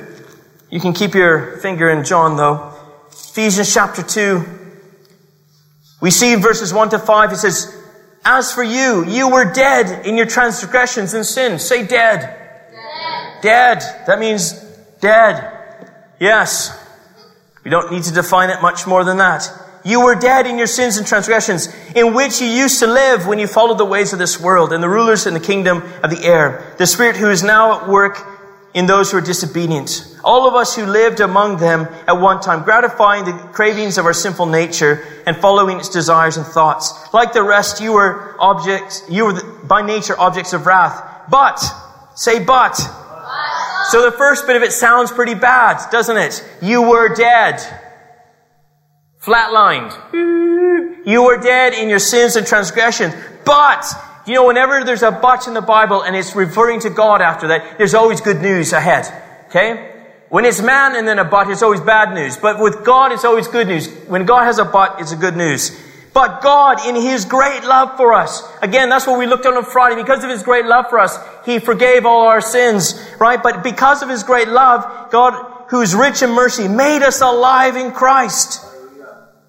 you 0.69 0.81
can 0.81 0.91
keep 0.91 1.13
your 1.13 1.55
finger 1.59 1.89
in 1.89 2.03
John 2.03 2.36
though. 2.36 2.74
Ephesians 3.12 3.74
chapter 3.74 4.03
2, 4.03 4.43
we 6.01 6.12
see 6.12 6.33
in 6.33 6.41
verses 6.41 6.74
1 6.74 6.89
to 6.89 7.00
5, 7.00 7.31
it 7.31 7.38
says, 7.38 7.81
As 8.25 8.51
for 8.51 8.63
you, 8.63 9.05
you 9.05 9.29
were 9.29 9.53
dead 9.53 10.05
in 10.05 10.17
your 10.17 10.25
transgressions 10.25 11.13
and 11.13 11.25
sins. 11.25 11.63
Say 11.63 11.88
dead. 11.88 12.19
Dead. 12.19 13.41
dead. 13.41 14.03
That 14.05 14.19
means 14.19 14.51
dead. 15.00 15.56
Yes. 16.19 16.77
We 17.63 17.71
don't 17.71 17.91
need 17.91 18.03
to 18.03 18.13
define 18.13 18.50
it 18.50 18.62
much 18.62 18.88
more 18.88 19.03
than 19.03 19.17
that. 19.17 19.50
You 19.83 20.03
were 20.03 20.15
dead 20.15 20.47
in 20.47 20.57
your 20.57 20.67
sins 20.67 20.97
and 20.97 21.07
transgressions, 21.07 21.74
in 21.95 22.13
which 22.13 22.41
you 22.41 22.47
used 22.47 22.79
to 22.79 22.88
live 22.88 23.25
when 23.27 23.39
you 23.39 23.47
followed 23.47 23.77
the 23.77 23.86
ways 23.86 24.12
of 24.12 24.19
this 24.19 24.39
world 24.39 24.74
and 24.74 24.83
the 24.83 24.89
rulers 24.89 25.25
in 25.27 25.33
the 25.33 25.39
kingdom 25.39 25.81
of 26.03 26.09
the 26.09 26.24
air, 26.24 26.75
the 26.77 26.88
spirit 26.88 27.15
who 27.15 27.29
is 27.29 27.43
now 27.43 27.79
at 27.81 27.88
work 27.88 28.17
in 28.74 28.86
those 28.86 29.12
who 29.12 29.17
are 29.17 29.21
disobedient. 29.21 30.15
All 30.24 30.47
of 30.47 30.55
us 30.55 30.75
who 30.75 30.86
lived 30.86 31.19
among 31.19 31.57
them 31.57 31.88
at 32.07 32.19
one 32.19 32.41
time, 32.41 32.63
gratifying 32.63 33.25
the 33.25 33.31
cravings 33.53 33.97
of 33.97 34.05
our 34.05 34.13
sinful 34.13 34.45
nature 34.45 35.03
and 35.25 35.38
following 35.38 35.79
its 35.79 35.89
desires 35.89 36.38
and 36.38 36.45
thoughts. 36.45 36.93
Like 37.13 37.33
the 37.33 37.43
rest, 37.43 37.81
you 37.81 37.93
were 37.93 38.36
objects, 38.39 39.03
you 39.09 39.25
were 39.25 39.43
by 39.63 39.81
nature 39.81 40.19
objects 40.19 40.53
of 40.53 40.65
wrath. 40.65 41.01
But, 41.29 41.59
say 42.15 42.43
but. 42.43 42.79
So 43.89 44.03
the 44.03 44.15
first 44.17 44.46
bit 44.46 44.56
of 44.56 44.63
it 44.63 44.74
sounds 44.74 45.12
pretty 45.12 45.34
bad, 45.34 45.89
doesn't 45.91 46.17
it? 46.17 46.44
You 46.62 46.82
were 46.82 47.13
dead. 47.15 47.62
Flatlined. 49.22 51.06
You 51.06 51.24
were 51.24 51.38
dead 51.38 51.74
in 51.74 51.88
your 51.88 52.00
sins 52.00 52.36
and 52.36 52.46
transgressions. 52.46 53.13
But, 53.46 53.86
you 54.25 54.34
know, 54.34 54.46
whenever 54.46 54.84
there's 54.84 55.03
a 55.03 55.12
but 55.12 55.48
in 55.48 55.53
the 55.53 55.62
Bible 55.62 56.01
and 56.01 56.15
it's 56.15 56.36
referring 56.36 56.82
to 56.82 56.89
God 56.89 57.22
after 57.22 57.48
that, 57.48 57.77
there's 57.77 57.94
always 57.94 58.20
good 58.20 58.41
news 58.41 58.74
ahead. 58.74 59.08
Okay? 59.48 59.94
When 60.29 60.44
it's 60.44 60.62
man 60.62 60.98
and 60.98 61.08
then 61.08 61.20
a 61.20 61.24
but, 61.24 61.50
it's 61.50 61.62
always 61.62 61.79
bad 61.79 62.13
news. 62.13 62.36
But 62.36 62.60
with 62.60 62.84
God, 62.84 63.13
it's 63.13 63.24
always 63.24 63.48
good 63.48 63.67
news. 63.67 63.88
When 64.08 64.25
God 64.25 64.44
has 64.44 64.60
a 64.60 64.65
but, 64.65 65.00
it's 65.00 65.13
a 65.13 65.15
good 65.15 65.38
news. 65.38 65.72
But 66.17 66.41
God, 66.41 66.83
in 66.88 66.95
His 66.95 67.25
great 67.25 67.63
love 67.63 67.95
for 67.95 68.12
us, 68.12 68.41
again, 68.63 68.89
that's 68.89 69.05
what 69.05 69.19
we 69.19 69.27
looked 69.27 69.45
at 69.45 69.53
on 69.53 69.63
Friday. 69.63 70.01
Because 70.01 70.24
of 70.24 70.31
His 70.31 70.41
great 70.41 70.65
love 70.65 70.89
for 70.89 70.97
us, 70.97 71.15
He 71.45 71.59
forgave 71.59 72.07
all 72.07 72.25
our 72.25 72.41
sins, 72.41 73.00
right? 73.19 73.38
But 73.43 73.63
because 73.63 74.01
of 74.01 74.09
His 74.09 74.24
great 74.24 74.47
love, 74.47 75.12
God, 75.12 75.67
who 75.69 75.81
is 75.81 75.93
rich 75.93 76.24
in 76.24 76.31
mercy, 76.31 76.67
made 76.67 77.03
us 77.03 77.21
alive 77.21 77.75
in 77.75 77.91
Christ. 77.91 78.65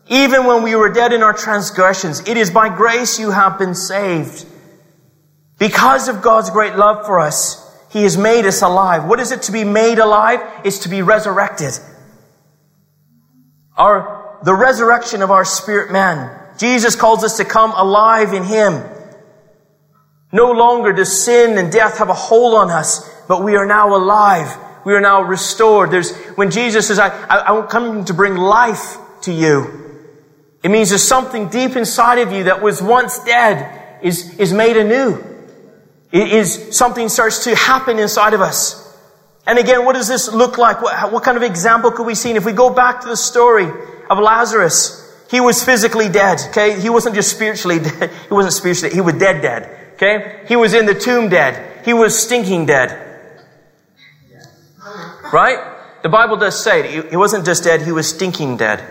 Even 0.08 0.44
when 0.44 0.62
we 0.62 0.74
were 0.74 0.92
dead 0.92 1.14
in 1.14 1.22
our 1.22 1.32
transgressions, 1.32 2.20
it 2.28 2.36
is 2.36 2.50
by 2.50 2.68
grace 2.68 3.18
you 3.18 3.30
have 3.30 3.58
been 3.58 3.74
saved. 3.74 4.44
Because 5.58 6.08
of 6.08 6.20
God's 6.20 6.50
great 6.50 6.76
love 6.76 7.06
for 7.06 7.18
us, 7.18 7.66
He 7.88 8.02
has 8.02 8.18
made 8.18 8.44
us 8.44 8.60
alive. 8.60 9.06
What 9.06 9.20
is 9.20 9.32
it 9.32 9.40
to 9.44 9.52
be 9.52 9.64
made 9.64 9.98
alive? 9.98 10.40
It's 10.66 10.80
to 10.80 10.90
be 10.90 11.00
resurrected. 11.00 11.72
Our, 13.74 14.38
the 14.42 14.52
resurrection 14.54 15.22
of 15.22 15.30
our 15.30 15.46
spirit 15.46 15.90
man 15.90 16.37
Jesus 16.58 16.96
calls 16.96 17.24
us 17.24 17.36
to 17.38 17.44
come 17.44 17.72
alive 17.72 18.32
in 18.32 18.44
Him. 18.44 18.84
No 20.32 20.52
longer 20.52 20.92
does 20.92 21.24
sin 21.24 21.56
and 21.56 21.72
death 21.72 21.98
have 21.98 22.10
a 22.10 22.14
hold 22.14 22.54
on 22.54 22.70
us, 22.70 23.08
but 23.28 23.42
we 23.42 23.56
are 23.56 23.66
now 23.66 23.96
alive. 23.96 24.56
We 24.84 24.94
are 24.94 25.00
now 25.00 25.22
restored. 25.22 25.90
There's, 25.90 26.14
when 26.36 26.50
Jesus 26.50 26.88
says, 26.88 26.98
I, 26.98 27.08
I, 27.08 27.56
I'm 27.56 27.68
coming 27.68 28.04
to 28.06 28.14
bring 28.14 28.36
life 28.36 28.96
to 29.22 29.32
you, 29.32 29.78
it 30.62 30.70
means 30.70 30.90
there's 30.90 31.06
something 31.06 31.48
deep 31.48 31.76
inside 31.76 32.18
of 32.18 32.32
you 32.32 32.44
that 32.44 32.60
was 32.60 32.82
once 32.82 33.18
dead 33.20 34.00
is, 34.02 34.38
is 34.38 34.52
made 34.52 34.76
anew. 34.76 35.24
It 36.10 36.32
is 36.32 36.76
something 36.76 37.08
starts 37.08 37.44
to 37.44 37.54
happen 37.54 37.98
inside 37.98 38.34
of 38.34 38.40
us. 38.40 38.84
And 39.46 39.58
again, 39.58 39.84
what 39.84 39.94
does 39.94 40.08
this 40.08 40.30
look 40.32 40.58
like? 40.58 40.82
What, 40.82 41.12
what 41.12 41.22
kind 41.22 41.36
of 41.36 41.42
example 41.42 41.90
could 41.90 42.06
we 42.06 42.14
see? 42.14 42.30
And 42.30 42.36
if 42.36 42.44
we 42.44 42.52
go 42.52 42.70
back 42.70 43.00
to 43.02 43.08
the 43.08 43.16
story 43.16 43.68
of 44.10 44.18
Lazarus, 44.18 45.07
he 45.28 45.40
was 45.40 45.62
physically 45.62 46.08
dead, 46.08 46.40
okay? 46.48 46.80
He 46.80 46.88
wasn't 46.88 47.14
just 47.14 47.30
spiritually 47.30 47.78
dead. 47.82 48.10
He 48.28 48.34
wasn't 48.34 48.54
spiritually, 48.54 48.94
he 48.94 49.00
was 49.00 49.14
dead 49.14 49.42
dead, 49.42 49.94
okay? 49.94 50.44
He 50.48 50.56
was 50.56 50.74
in 50.74 50.86
the 50.86 50.94
tomb 50.94 51.28
dead. 51.28 51.84
He 51.84 51.92
was 51.92 52.18
stinking 52.18 52.66
dead. 52.66 53.04
Right? 55.32 55.58
The 56.02 56.08
Bible 56.08 56.36
does 56.36 56.62
say 56.62 56.80
it. 56.80 57.10
He 57.10 57.16
wasn't 57.16 57.44
just 57.44 57.64
dead, 57.64 57.82
he 57.82 57.92
was 57.92 58.08
stinking 58.08 58.56
dead. 58.56 58.82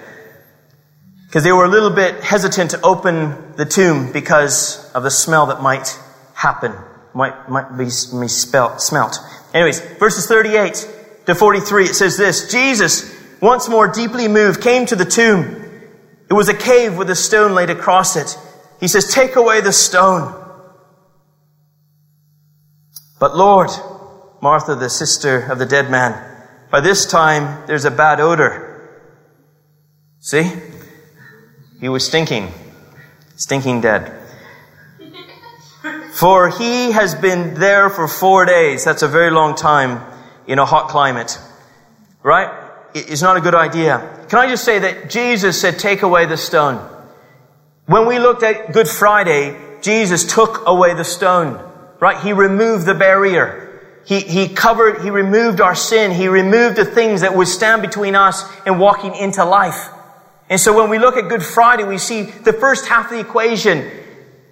Because 1.27 1.43
they 1.43 1.51
were 1.51 1.65
a 1.65 1.69
little 1.69 1.89
bit 1.89 2.23
hesitant 2.23 2.71
to 2.71 2.81
open 2.81 3.55
the 3.55 3.65
tomb 3.65 4.11
because 4.11 4.89
of 4.93 5.03
the 5.03 5.11
smell 5.11 5.47
that 5.47 5.61
might 5.61 5.99
happen, 6.33 6.73
might, 7.13 7.49
might 7.49 7.77
be, 7.77 7.85
be 7.85 7.89
smelt. 7.89 9.19
Anyways, 9.53 9.79
verses 9.97 10.27
38 10.27 10.87
to 11.25 11.35
43, 11.35 11.85
it 11.85 11.95
says 11.95 12.15
this, 12.15 12.51
Jesus, 12.51 13.13
once 13.41 13.67
more 13.67 13.87
deeply 13.87 14.27
moved, 14.27 14.61
came 14.61 14.85
to 14.85 14.95
the 14.95 15.05
tomb. 15.05 15.66
It 16.29 16.33
was 16.33 16.49
a 16.49 16.53
cave 16.53 16.97
with 16.97 17.09
a 17.09 17.15
stone 17.15 17.53
laid 17.53 17.69
across 17.69 18.15
it. 18.15 18.37
He 18.79 18.87
says, 18.87 19.13
Take 19.13 19.35
away 19.35 19.61
the 19.61 19.71
stone. 19.71 20.43
But 23.19 23.35
Lord, 23.35 23.69
Martha, 24.41 24.75
the 24.75 24.89
sister 24.89 25.49
of 25.51 25.57
the 25.57 25.65
dead 25.65 25.89
man, 25.89 26.23
by 26.69 26.81
this 26.81 27.05
time 27.05 27.65
there's 27.65 27.85
a 27.85 27.91
bad 27.91 28.19
odor. 28.19 28.67
See? 30.19 30.51
He 31.79 31.89
was 31.89 32.05
stinking, 32.05 32.51
stinking 33.35 33.81
dead. 33.81 34.13
For 36.13 36.49
he 36.49 36.91
has 36.91 37.15
been 37.15 37.53
there 37.53 37.89
for 37.89 38.07
four 38.07 38.45
days. 38.45 38.83
That's 38.83 39.03
a 39.03 39.07
very 39.07 39.29
long 39.29 39.55
time 39.55 40.01
in 40.47 40.57
a 40.57 40.65
hot 40.65 40.89
climate. 40.89 41.39
Right? 42.23 42.66
It's 42.99 43.21
not 43.21 43.37
a 43.37 43.41
good 43.41 43.55
idea. 43.55 44.25
Can 44.29 44.39
I 44.39 44.47
just 44.47 44.63
say 44.63 44.79
that 44.79 45.09
Jesus 45.09 45.59
said, 45.59 45.79
take 45.79 46.01
away 46.01 46.25
the 46.25 46.37
stone. 46.37 46.77
When 47.85 48.05
we 48.05 48.19
looked 48.19 48.43
at 48.43 48.73
Good 48.73 48.87
Friday, 48.89 49.57
Jesus 49.81 50.25
took 50.25 50.67
away 50.67 50.93
the 50.93 51.03
stone, 51.03 51.63
right? 51.99 52.21
He 52.21 52.33
removed 52.33 52.85
the 52.85 52.93
barrier. 52.93 54.01
He, 54.05 54.21
he 54.21 54.49
covered, 54.49 55.01
he 55.01 55.09
removed 55.09 55.61
our 55.61 55.75
sin. 55.75 56.11
He 56.11 56.27
removed 56.27 56.75
the 56.75 56.85
things 56.85 57.21
that 57.21 57.35
would 57.35 57.47
stand 57.47 57.81
between 57.81 58.15
us 58.15 58.43
and 58.65 58.79
walking 58.79 59.15
into 59.15 59.43
life. 59.45 59.89
And 60.49 60.59
so 60.59 60.75
when 60.75 60.89
we 60.89 60.97
look 60.97 61.17
at 61.17 61.27
Good 61.29 61.43
Friday, 61.43 61.83
we 61.83 61.97
see 61.97 62.23
the 62.23 62.53
first 62.53 62.87
half 62.87 63.05
of 63.05 63.11
the 63.11 63.19
equation. 63.19 63.89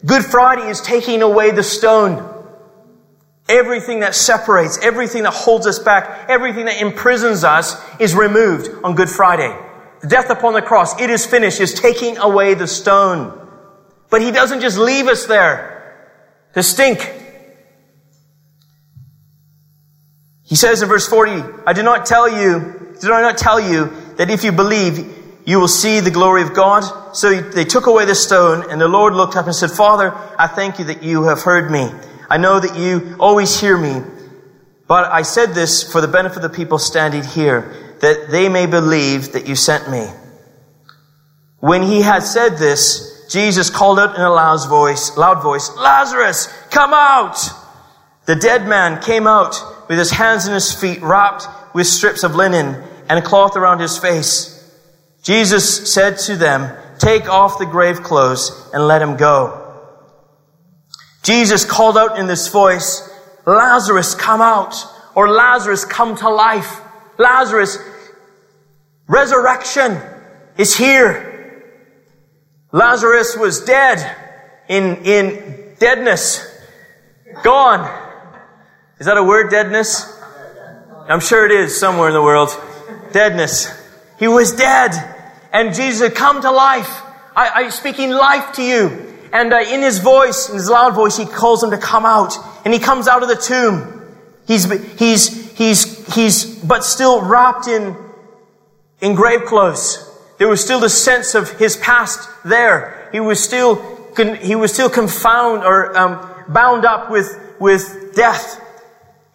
Good 0.06 0.26
Friday 0.26 0.70
is 0.70 0.82
taking 0.82 1.22
away 1.22 1.52
the 1.52 1.64
stone. 1.64 2.35
Everything 3.48 4.00
that 4.00 4.16
separates, 4.16 4.80
everything 4.82 5.24
that 5.24 5.34
holds 5.34 5.68
us 5.68 5.78
back, 5.78 6.30
everything 6.30 6.66
that 6.66 6.82
imprisons 6.82 7.44
us 7.44 7.76
is 8.00 8.16
removed 8.16 8.70
on 8.84 8.96
Good 8.96 9.10
Friday. 9.10 9.56
The 10.02 10.08
death 10.08 10.30
upon 10.30 10.54
the 10.54 10.62
cross, 10.62 11.00
it 11.00 11.10
is 11.10 11.26
finished, 11.26 11.60
is 11.60 11.74
taking 11.74 12.18
away 12.18 12.56
the 12.56 12.68
stone. 12.68 13.42
But 14.10 14.22
he 14.22 14.32
doesn't 14.32 14.62
just 14.62 14.78
leave 14.78 15.08
us 15.08 15.26
there 15.26 16.10
to 16.54 16.64
stink. 16.64 17.12
He 20.44 20.56
says 20.56 20.82
in 20.82 20.90
verse 20.90 21.08
40, 21.08 21.44
I 21.66 21.74
did 21.74 21.86
not 21.86 22.06
tell 22.06 22.30
you, 22.30 22.96
did 23.00 23.12
I 23.12 23.22
not 23.22 23.38
tell 23.38 23.60
you 23.60 23.92
that 24.18 24.30
if 24.30 24.44
you 24.44 24.52
believe, 24.52 25.14
you 25.46 25.60
will 25.60 25.68
see 25.68 26.00
the 26.00 26.12
glory 26.12 26.42
of 26.42 26.54
God? 26.54 27.16
So 27.16 27.42
they 27.42 27.66
took 27.66 27.88
away 27.88 28.06
the 28.06 28.16
stone 28.16 28.70
and 28.72 28.80
the 28.80 28.88
Lord 28.88 29.14
looked 29.14 29.36
up 29.36 29.46
and 29.46 29.56
said, 29.56 29.72
Father, 29.72 30.14
I 30.40 30.48
thank 30.48 30.80
you 30.80 30.86
that 30.86 31.04
you 31.04 31.24
have 31.24 31.42
heard 31.42 31.70
me. 31.72 31.90
I 32.30 32.38
know 32.38 32.60
that 32.60 32.78
you 32.78 33.16
always 33.20 33.60
hear 33.60 33.78
me, 33.78 34.02
but 34.88 35.12
I 35.12 35.24
said 35.24 35.54
this 35.54 35.84
for 35.84 36.02
the 36.02 36.08
benefit 36.08 36.38
of 36.38 36.44
the 36.44 36.56
people 36.56 36.80
standing 36.80 37.24
here, 37.24 37.96
that 38.02 38.28
they 38.30 38.50
may 38.50 38.66
believe 38.66 39.34
that 39.34 39.48
you 39.48 39.56
sent 39.56 39.90
me. 39.90 40.08
When 41.60 41.82
he 41.82 42.02
had 42.02 42.24
said 42.24 42.58
this, 42.58 43.28
Jesus 43.30 43.70
called 43.70 44.00
out 44.00 44.16
in 44.16 44.22
a 44.22 44.30
loud 44.30 44.68
voice, 44.70 45.18
loud 45.18 45.42
voice, 45.42 45.76
Lazarus, 45.76 46.48
come 46.70 46.94
out! 46.94 47.38
The 48.26 48.36
dead 48.36 48.68
man 48.68 49.02
came 49.02 49.28
out 49.28 49.56
with 49.88 49.98
his 49.98 50.12
hands 50.12 50.46
and 50.46 50.54
his 50.54 50.74
feet 50.74 51.02
wrapped 51.02 51.48
with 51.76 51.88
strips 51.88 52.24
of 52.24 52.36
linen 52.36 52.84
and 53.10 53.20
a 53.20 53.22
cloth 53.22 53.56
around 53.56 53.80
his 53.80 53.98
face. 53.98 54.52
Jesus 55.24 55.92
said 55.92 56.18
to 56.20 56.36
them, 56.36 56.76
take 57.00 57.28
off 57.28 57.60
the 57.60 57.66
grave 57.66 58.04
clothes 58.04 58.70
and 58.74 58.88
let 58.88 59.02
him 59.02 59.18
go. 59.18 59.65
Jesus 61.26 61.66
called 61.66 61.98
out 61.98 62.18
in 62.18 62.28
this 62.28 62.48
voice, 62.48 63.10
Lazarus, 63.46 64.16
come 64.16 64.42
out, 64.42 64.76
or 65.16 65.30
Lazarus, 65.30 65.84
come 65.84 66.16
to 66.18 66.30
life. 66.30 66.80
Lazarus, 67.18 67.78
Resurrection 69.08 70.02
is 70.58 70.76
here. 70.76 71.64
Lazarus 72.72 73.38
was 73.38 73.64
dead 73.64 74.16
in, 74.68 75.06
in 75.06 75.76
deadness. 75.80 76.46
Gone. 77.44 77.82
Is 79.00 79.06
that 79.06 79.18
a 79.18 79.24
word, 79.24 79.52
deadness? 79.52 80.12
I'm 81.08 81.20
sure 81.20 81.46
it 81.46 81.52
is 81.52 81.80
somewhere 81.80 82.08
in 82.08 82.16
the 82.16 82.22
world. 82.22 82.50
Deadness. 83.12 83.68
He 84.18 84.28
was 84.28 84.54
dead. 84.54 84.92
And 85.54 85.76
Jesus 85.76 86.02
had 86.02 86.16
come 86.16 86.42
to 86.42 86.52
life. 86.52 87.02
I, 87.36 87.66
I 87.66 87.70
speaking 87.70 88.10
life 88.10 88.54
to 88.54 88.64
you. 88.64 89.05
And 89.36 89.52
uh, 89.52 89.58
in 89.58 89.82
his 89.82 90.00
voice, 90.00 90.48
in 90.48 90.56
his 90.56 90.70
loud 90.70 90.96
voice, 90.96 91.18
he 91.18 91.26
calls 91.26 91.62
him 91.62 91.72
to 91.72 91.78
come 91.78 92.06
out. 92.06 92.34
And 92.64 92.74
he 92.74 92.80
comes 92.80 93.06
out 93.06 93.22
of 93.22 93.28
the 93.28 93.36
tomb. 93.36 94.02
He's, 94.48 94.64
he's, 94.98 95.52
he's, 95.58 96.16
he's, 96.16 96.64
but 96.64 96.86
still 96.86 97.22
wrapped 97.22 97.68
in, 97.68 97.98
in 99.02 99.14
grave 99.14 99.44
clothes. 99.44 100.10
There 100.38 100.48
was 100.48 100.64
still 100.64 100.80
the 100.80 100.88
sense 100.88 101.36
of 101.36 101.52
his 101.60 101.76
past 101.76 102.30
there. 102.46 103.10
He 103.12 103.20
was 103.20 103.44
still, 103.44 103.76
he 104.38 104.56
was 104.56 104.74
still 104.74 104.90
confound 104.90 105.66
or 105.66 105.98
um, 105.98 106.46
bound 106.48 106.86
up 106.86 107.12
with, 107.12 107.38
with 107.60 108.14
death. 108.16 108.62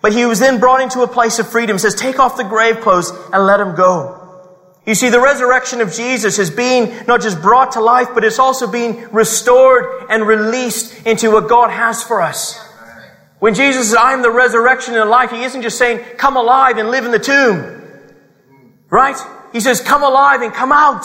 But 0.01 0.15
he 0.15 0.25
was 0.25 0.41
then 0.41 0.61
brought 0.61 0.81
into 0.81 1.03
a 1.03 1.09
place 1.09 1.39
of 1.39 1.47
freedom. 1.47 1.75
He 1.75 1.81
says, 1.81 1.95
take 1.95 2.19
off 2.19 2.39
the 2.39 2.45
grave 2.45 2.81
clothes 2.81 3.13
and 3.35 3.45
let 3.45 3.61
him 3.61 3.75
go. 3.75 4.20
You 4.87 4.95
see, 4.95 5.11
the 5.11 5.21
resurrection 5.21 5.81
of 5.81 5.93
Jesus 5.93 6.39
is 6.39 6.51
being 6.51 7.07
not 7.07 7.21
just 7.21 7.41
brought 7.43 7.73
to 7.73 7.81
life, 7.81 8.09
but 8.15 8.25
it's 8.25 8.39
also 8.39 8.67
being 8.67 9.09
restored 9.13 10.07
and 10.09 10.27
released 10.27 11.07
into 11.07 11.31
what 11.31 11.49
God 11.49 11.71
has 11.71 12.03
for 12.03 12.23
us. 12.23 12.59
When 13.41 13.55
Jesus 13.55 13.89
says, 13.89 13.95
I 13.95 14.13
am 14.13 14.23
the 14.23 14.31
resurrection 14.31 14.95
and 14.95 15.03
the 15.03 15.07
life, 15.07 15.31
he 15.31 15.43
isn't 15.45 15.63
just 15.63 15.79
saying, 15.79 16.05
come 16.17 16.37
alive 16.37 16.79
and 16.79 16.91
live 16.91 17.05
in 17.05 17.11
the 17.11 17.19
tomb. 17.19 17.83
Right? 18.91 19.17
He 19.53 19.61
says, 19.61 19.81
come 19.81 20.03
alive 20.03 20.43
and 20.43 20.53
come 20.53 20.73
out. 20.73 21.05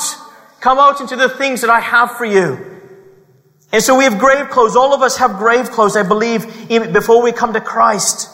Come 0.60 0.80
out 0.80 1.00
into 1.00 1.16
the 1.16 1.30
things 1.30 1.62
that 1.62 1.70
I 1.70 1.80
have 1.80 2.18
for 2.18 2.26
you. 2.26 2.82
And 3.72 3.84
so 3.84 3.98
we 3.98 4.06
have 4.06 4.20
grave 4.20 4.50
clothes. 4.50 4.76
All 4.76 4.94
of 4.94 5.02
us 5.02 5.18
have 5.18 5.38
grave 5.38 5.70
clothes, 5.70 5.96
I 5.98 6.04
believe, 6.04 6.70
before 6.94 7.22
we 7.22 7.32
come 7.32 7.54
to 7.54 7.62
Christ. 7.62 8.30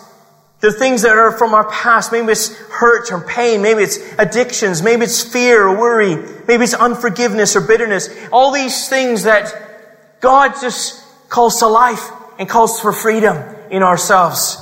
The 0.61 0.71
things 0.71 1.01
that 1.01 1.17
are 1.17 1.31
from 1.37 1.53
our 1.53 1.69
past. 1.69 2.11
Maybe 2.11 2.31
it's 2.31 2.55
hurt 2.69 3.11
or 3.11 3.21
pain. 3.21 3.61
Maybe 3.61 3.81
it's 3.81 3.97
addictions. 4.17 4.81
Maybe 4.81 5.03
it's 5.03 5.21
fear 5.21 5.67
or 5.67 5.77
worry. 5.77 6.15
Maybe 6.47 6.63
it's 6.63 6.75
unforgiveness 6.75 7.55
or 7.55 7.61
bitterness. 7.61 8.09
All 8.31 8.51
these 8.51 8.87
things 8.87 9.23
that 9.23 10.19
God 10.21 10.53
just 10.61 11.03
calls 11.29 11.59
to 11.59 11.67
life 11.67 12.11
and 12.37 12.47
calls 12.47 12.79
for 12.79 12.93
freedom 12.93 13.37
in 13.71 13.81
ourselves. 13.81 14.57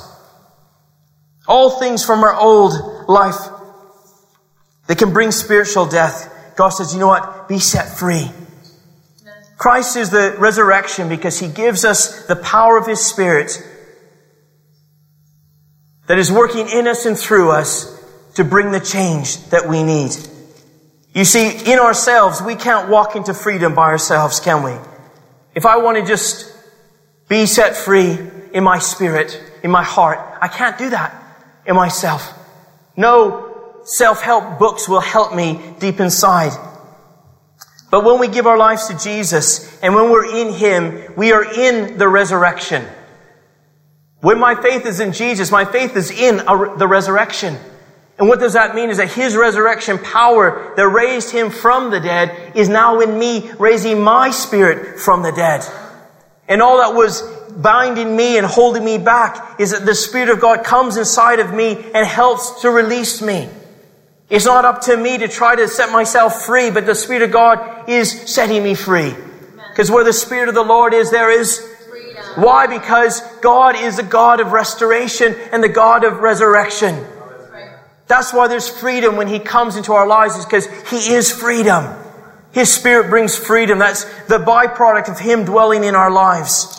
All 1.46 1.78
things 1.78 2.04
from 2.04 2.24
our 2.24 2.34
old 2.34 2.72
life 3.08 3.38
that 4.86 4.98
can 4.98 5.12
bring 5.12 5.32
spiritual 5.32 5.86
death. 5.86 6.32
God 6.56 6.70
says, 6.70 6.94
you 6.94 7.00
know 7.00 7.08
what? 7.08 7.48
Be 7.48 7.58
set 7.58 7.98
free. 7.98 8.30
Christ 9.58 9.96
is 9.96 10.08
the 10.08 10.34
resurrection 10.38 11.10
because 11.10 11.38
he 11.38 11.48
gives 11.48 11.84
us 11.84 12.26
the 12.26 12.36
power 12.36 12.78
of 12.78 12.86
his 12.86 13.00
spirit 13.04 13.62
that 16.10 16.18
is 16.18 16.32
working 16.32 16.68
in 16.68 16.88
us 16.88 17.06
and 17.06 17.16
through 17.16 17.52
us 17.52 18.02
to 18.34 18.42
bring 18.42 18.72
the 18.72 18.80
change 18.80 19.38
that 19.50 19.68
we 19.68 19.84
need. 19.84 20.10
You 21.14 21.24
see, 21.24 21.70
in 21.70 21.78
ourselves, 21.78 22.42
we 22.42 22.56
can't 22.56 22.88
walk 22.88 23.14
into 23.14 23.32
freedom 23.32 23.76
by 23.76 23.84
ourselves, 23.84 24.40
can 24.40 24.64
we? 24.64 24.72
If 25.54 25.64
I 25.66 25.76
want 25.76 25.98
to 25.98 26.04
just 26.04 26.52
be 27.28 27.46
set 27.46 27.76
free 27.76 28.18
in 28.52 28.64
my 28.64 28.80
spirit, 28.80 29.40
in 29.62 29.70
my 29.70 29.84
heart. 29.84 30.18
I 30.40 30.48
can't 30.48 30.76
do 30.76 30.90
that 30.90 31.14
in 31.64 31.76
myself. 31.76 32.36
No 32.96 33.78
self-help 33.84 34.58
books 34.58 34.88
will 34.88 35.00
help 35.00 35.32
me 35.32 35.60
deep 35.78 36.00
inside. 36.00 36.50
But 37.88 38.04
when 38.04 38.18
we 38.18 38.26
give 38.26 38.48
our 38.48 38.58
lives 38.58 38.88
to 38.88 38.98
Jesus 38.98 39.80
and 39.80 39.94
when 39.94 40.10
we're 40.10 40.26
in 40.36 40.54
Him, 40.54 41.14
we 41.16 41.30
are 41.30 41.44
in 41.44 41.98
the 41.98 42.08
resurrection. 42.08 42.84
When 44.20 44.38
my 44.38 44.54
faith 44.54 44.84
is 44.84 45.00
in 45.00 45.12
Jesus, 45.12 45.50
my 45.50 45.64
faith 45.64 45.96
is 45.96 46.10
in 46.10 46.40
a, 46.40 46.76
the 46.76 46.86
resurrection. 46.86 47.56
And 48.18 48.28
what 48.28 48.38
does 48.38 48.52
that 48.52 48.74
mean 48.74 48.90
is 48.90 48.98
that 48.98 49.10
His 49.10 49.34
resurrection 49.34 49.98
power 49.98 50.74
that 50.76 50.86
raised 50.86 51.30
Him 51.30 51.48
from 51.50 51.90
the 51.90 52.00
dead 52.00 52.54
is 52.54 52.68
now 52.68 53.00
in 53.00 53.18
me, 53.18 53.50
raising 53.58 54.02
my 54.02 54.30
spirit 54.30 55.00
from 55.00 55.22
the 55.22 55.32
dead. 55.32 55.64
And 56.46 56.60
all 56.60 56.78
that 56.78 56.94
was 56.94 57.22
binding 57.50 58.14
me 58.14 58.36
and 58.36 58.46
holding 58.46 58.84
me 58.84 58.98
back 58.98 59.58
is 59.58 59.70
that 59.70 59.86
the 59.86 59.94
Spirit 59.94 60.28
of 60.28 60.40
God 60.40 60.64
comes 60.64 60.96
inside 60.96 61.40
of 61.40 61.54
me 61.54 61.76
and 61.94 62.06
helps 62.06 62.60
to 62.62 62.70
release 62.70 63.22
me. 63.22 63.48
It's 64.28 64.44
not 64.44 64.64
up 64.64 64.82
to 64.82 64.96
me 64.96 65.18
to 65.18 65.28
try 65.28 65.56
to 65.56 65.66
set 65.66 65.90
myself 65.90 66.44
free, 66.44 66.70
but 66.70 66.86
the 66.86 66.94
Spirit 66.94 67.22
of 67.22 67.32
God 67.32 67.88
is 67.88 68.10
setting 68.32 68.62
me 68.62 68.74
free. 68.74 69.14
Because 69.70 69.90
where 69.90 70.04
the 70.04 70.12
Spirit 70.12 70.48
of 70.48 70.54
the 70.54 70.62
Lord 70.62 70.92
is, 70.92 71.10
there 71.10 71.30
is. 71.30 71.69
Why? 72.36 72.66
Because 72.66 73.20
God 73.40 73.76
is 73.76 73.96
the 73.96 74.02
God 74.02 74.40
of 74.40 74.52
restoration 74.52 75.34
and 75.52 75.62
the 75.62 75.68
God 75.68 76.04
of 76.04 76.20
resurrection. 76.20 77.04
That's 78.06 78.32
why 78.32 78.48
there's 78.48 78.68
freedom 78.68 79.16
when 79.16 79.28
He 79.28 79.38
comes 79.38 79.76
into 79.76 79.92
our 79.92 80.06
lives, 80.06 80.36
is 80.36 80.44
because 80.44 80.66
He 80.90 81.14
is 81.14 81.30
freedom. 81.30 81.96
His 82.52 82.72
Spirit 82.72 83.08
brings 83.08 83.36
freedom. 83.36 83.78
That's 83.78 84.04
the 84.24 84.38
byproduct 84.38 85.08
of 85.08 85.20
Him 85.20 85.44
dwelling 85.44 85.84
in 85.84 85.94
our 85.94 86.10
lives. 86.10 86.76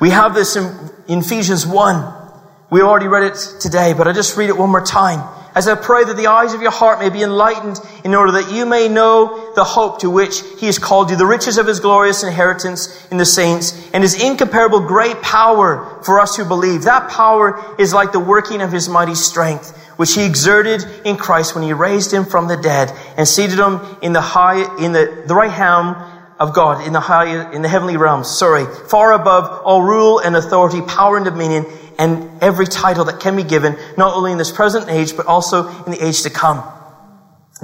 We 0.00 0.10
have 0.10 0.34
this 0.34 0.56
in, 0.56 0.90
Ephesians 1.08 1.66
1. 1.66 2.22
We 2.70 2.80
already 2.82 3.06
read 3.06 3.24
it 3.24 3.36
today, 3.60 3.92
but 3.92 4.08
I 4.08 4.12
just 4.12 4.36
read 4.36 4.48
it 4.50 4.56
one 4.56 4.70
more 4.70 4.84
time. 4.84 5.28
As 5.54 5.68
I 5.68 5.74
pray 5.74 6.04
that 6.04 6.16
the 6.16 6.28
eyes 6.28 6.54
of 6.54 6.62
your 6.62 6.70
heart 6.70 6.98
may 6.98 7.10
be 7.10 7.22
enlightened 7.22 7.78
in 8.04 8.14
order 8.14 8.32
that 8.32 8.50
you 8.50 8.64
may 8.64 8.88
know 8.88 9.52
the 9.54 9.64
hope 9.64 10.00
to 10.00 10.08
which 10.08 10.40
he 10.58 10.66
has 10.66 10.78
called 10.78 11.10
you, 11.10 11.16
the 11.16 11.26
riches 11.26 11.58
of 11.58 11.66
his 11.66 11.78
glorious 11.78 12.22
inheritance 12.22 13.06
in 13.10 13.18
the 13.18 13.26
saints, 13.26 13.90
and 13.92 14.02
his 14.02 14.22
incomparable 14.22 14.80
great 14.80 15.20
power 15.20 16.00
for 16.04 16.20
us 16.20 16.36
who 16.36 16.46
believe. 16.46 16.84
That 16.84 17.10
power 17.10 17.76
is 17.78 17.92
like 17.92 18.12
the 18.12 18.20
working 18.20 18.62
of 18.62 18.72
his 18.72 18.88
mighty 18.88 19.14
strength, 19.14 19.76
which 19.98 20.14
he 20.14 20.24
exerted 20.24 20.86
in 21.04 21.16
Christ 21.16 21.54
when 21.54 21.64
he 21.64 21.74
raised 21.74 22.12
him 22.12 22.24
from 22.24 22.48
the 22.48 22.56
dead 22.56 22.90
and 23.18 23.28
seated 23.28 23.58
him 23.58 23.80
in 24.00 24.14
the 24.14 24.22
high, 24.22 24.60
in 24.82 24.92
the, 24.92 25.24
the 25.26 25.34
right 25.34 25.50
hand 25.50 25.96
of 26.42 26.52
God 26.52 26.84
in 26.84 26.92
the 26.92 26.98
high, 26.98 27.52
in 27.52 27.62
the 27.62 27.68
heavenly 27.68 27.96
realms, 27.96 28.28
sorry, 28.28 28.66
far 28.88 29.12
above 29.12 29.62
all 29.64 29.80
rule 29.80 30.18
and 30.18 30.34
authority, 30.34 30.82
power 30.82 31.16
and 31.16 31.24
dominion, 31.24 31.64
and 32.00 32.42
every 32.42 32.66
title 32.66 33.04
that 33.04 33.20
can 33.20 33.36
be 33.36 33.44
given, 33.44 33.76
not 33.96 34.16
only 34.16 34.32
in 34.32 34.38
this 34.38 34.50
present 34.50 34.88
age, 34.88 35.16
but 35.16 35.26
also 35.26 35.68
in 35.84 35.92
the 35.92 36.04
age 36.04 36.22
to 36.22 36.30
come. 36.30 36.60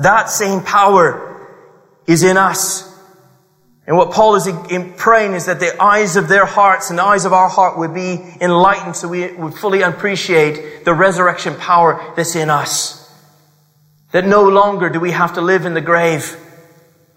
That 0.01 0.31
same 0.31 0.63
power 0.63 1.45
is 2.07 2.23
in 2.23 2.37
us. 2.37 2.85
And 3.85 3.97
what 3.97 4.13
Paul 4.13 4.37
is 4.37 4.49
praying 4.97 5.33
is 5.33 5.47
that 5.47 5.59
the 5.59 5.75
eyes 5.83 6.15
of 6.15 6.29
their 6.29 6.47
hearts 6.47 6.91
and 6.91 7.01
the 7.01 7.05
eyes 7.05 7.25
of 7.25 7.33
our 7.33 7.49
heart 7.49 7.79
would 7.79 7.95
be 7.95 8.23
enlightened 8.41 8.95
so 8.95 9.09
we 9.09 9.33
would 9.33 9.55
fully 9.55 9.83
appreciate 9.83 10.85
the 10.85 10.95
resurrection 10.95 11.57
power 11.57 12.13
that's 12.15 12.37
in 12.37 12.49
us. 12.49 13.13
That 14.13 14.25
no 14.25 14.45
longer 14.45 14.89
do 14.89 15.01
we 15.01 15.11
have 15.11 15.35
to 15.35 15.41
live 15.41 15.65
in 15.65 15.75
the 15.75 15.81
grave 15.81 16.37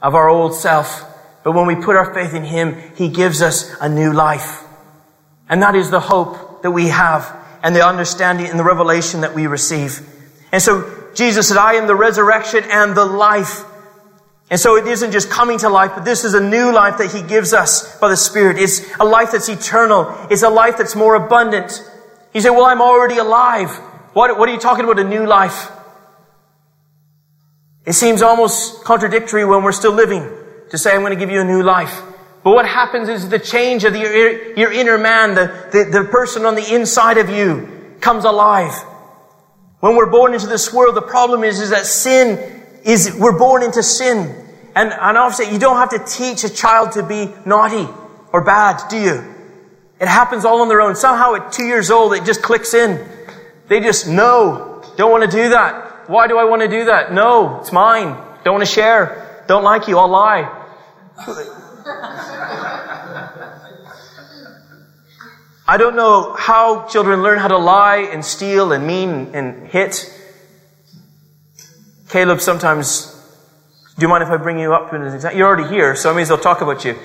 of 0.01 0.15
our 0.15 0.27
old 0.27 0.55
self, 0.55 1.05
but 1.43 1.53
when 1.53 1.65
we 1.65 1.75
put 1.75 1.95
our 1.95 2.13
faith 2.13 2.33
in 2.33 2.43
Him, 2.43 2.75
He 2.95 3.09
gives 3.09 3.41
us 3.41 3.75
a 3.81 3.89
new 3.89 4.13
life. 4.13 4.63
And 5.49 5.61
that 5.61 5.75
is 5.75 5.89
the 5.89 5.99
hope 5.99 6.61
that 6.61 6.71
we 6.71 6.87
have 6.87 7.37
and 7.63 7.75
the 7.75 7.85
understanding 7.85 8.47
and 8.47 8.59
the 8.59 8.63
revelation 8.63 9.21
that 9.21 9.33
we 9.33 9.47
receive. 9.47 10.07
And 10.51 10.61
so 10.61 11.09
Jesus 11.15 11.47
said, 11.47 11.57
I 11.57 11.73
am 11.73 11.87
the 11.87 11.95
resurrection 11.95 12.63
and 12.69 12.95
the 12.95 13.05
life. 13.05 13.63
And 14.49 14.59
so 14.59 14.75
it 14.75 14.85
isn't 14.85 15.11
just 15.11 15.29
coming 15.29 15.57
to 15.59 15.69
life, 15.69 15.91
but 15.95 16.05
this 16.05 16.23
is 16.23 16.33
a 16.33 16.41
new 16.41 16.73
life 16.73 16.97
that 16.97 17.11
He 17.11 17.21
gives 17.21 17.53
us 17.53 17.97
by 17.99 18.09
the 18.09 18.17
Spirit. 18.17 18.57
It's 18.57 18.81
a 18.99 19.05
life 19.05 19.31
that's 19.31 19.49
eternal. 19.49 20.13
It's 20.29 20.43
a 20.43 20.49
life 20.49 20.77
that's 20.77 20.95
more 20.95 21.15
abundant. 21.15 21.83
You 22.33 22.41
say, 22.41 22.49
well, 22.49 22.65
I'm 22.65 22.81
already 22.81 23.17
alive. 23.17 23.69
What, 24.13 24.37
what 24.37 24.47
are 24.49 24.53
you 24.53 24.59
talking 24.59 24.83
about 24.83 24.99
a 24.99 25.03
new 25.03 25.25
life? 25.25 25.71
It 27.85 27.93
seems 27.93 28.21
almost 28.21 28.83
contradictory 28.83 29.43
when 29.43 29.63
we're 29.63 29.71
still 29.71 29.93
living 29.93 30.40
to 30.71 30.77
say, 30.77 30.93
I'm 30.93 31.01
going 31.01 31.13
to 31.13 31.19
give 31.19 31.29
you 31.29 31.41
a 31.41 31.45
new 31.45 31.63
life. 31.63 32.01
But 32.43 32.51
what 32.51 32.65
happens 32.67 33.07
is 33.07 33.29
the 33.29 33.39
change 33.39 33.83
of 33.83 33.93
the, 33.93 33.99
your, 33.99 34.57
your 34.57 34.71
inner 34.71 34.97
man, 34.97 35.35
the, 35.35 35.69
the, 35.71 35.99
the 35.99 36.07
person 36.09 36.45
on 36.45 36.55
the 36.55 36.73
inside 36.73 37.17
of 37.17 37.29
you 37.29 37.95
comes 37.99 38.25
alive. 38.25 38.73
When 39.79 39.95
we're 39.95 40.09
born 40.09 40.33
into 40.33 40.47
this 40.47 40.73
world, 40.73 40.95
the 40.95 41.01
problem 41.01 41.43
is, 41.43 41.59
is 41.59 41.69
that 41.69 41.85
sin 41.85 42.39
is, 42.83 43.15
we're 43.19 43.37
born 43.37 43.63
into 43.63 43.83
sin. 43.83 44.35
And, 44.75 44.91
and 44.91 45.17
obviously, 45.17 45.53
you 45.53 45.59
don't 45.59 45.77
have 45.77 45.89
to 45.89 45.99
teach 45.99 46.43
a 46.43 46.49
child 46.49 46.93
to 46.93 47.03
be 47.03 47.31
naughty 47.45 47.87
or 48.31 48.43
bad, 48.43 48.89
do 48.89 48.97
you? 48.97 49.23
It 49.99 50.07
happens 50.07 50.45
all 50.45 50.61
on 50.61 50.69
their 50.69 50.81
own. 50.81 50.95
Somehow 50.95 51.35
at 51.35 51.51
two 51.51 51.65
years 51.65 51.91
old, 51.91 52.13
it 52.13 52.23
just 52.25 52.41
clicks 52.41 52.73
in. 52.73 53.07
They 53.67 53.81
just 53.81 54.07
know. 54.07 54.83
Don't 54.97 55.11
want 55.11 55.29
to 55.29 55.29
do 55.29 55.49
that. 55.49 56.09
Why 56.09 56.27
do 56.27 56.37
I 56.37 56.45
want 56.45 56.61
to 56.63 56.67
do 56.67 56.85
that? 56.85 57.13
No, 57.13 57.59
it's 57.59 57.71
mine. 57.71 58.17
Don't 58.43 58.55
want 58.55 58.65
to 58.65 58.71
share. 58.71 59.43
Don't 59.47 59.63
like 59.63 59.87
you. 59.87 59.99
I'll 59.99 60.07
lie. 60.07 60.60
I 65.67 65.77
don't 65.77 65.95
know 65.95 66.33
how 66.33 66.87
children 66.87 67.21
learn 67.23 67.39
how 67.39 67.47
to 67.47 67.57
lie 67.57 68.09
and 68.11 68.25
steal 68.25 68.71
and 68.71 68.85
mean 68.85 69.33
and 69.33 69.67
hit. 69.67 70.11
Caleb 72.09 72.41
sometimes, 72.41 73.07
do 73.95 74.01
you 74.01 74.09
mind 74.09 74.23
if 74.23 74.29
I 74.29 74.37
bring 74.37 74.59
you 74.59 74.73
up? 74.73 74.93
In 74.93 75.01
an 75.01 75.13
example? 75.13 75.37
You're 75.37 75.47
already 75.47 75.69
here, 75.73 75.95
so 75.95 76.11
I 76.11 76.13
may 76.13 76.23
as 76.23 76.29
well 76.29 76.39
talk 76.39 76.61
about 76.61 76.83
you. 76.83 76.97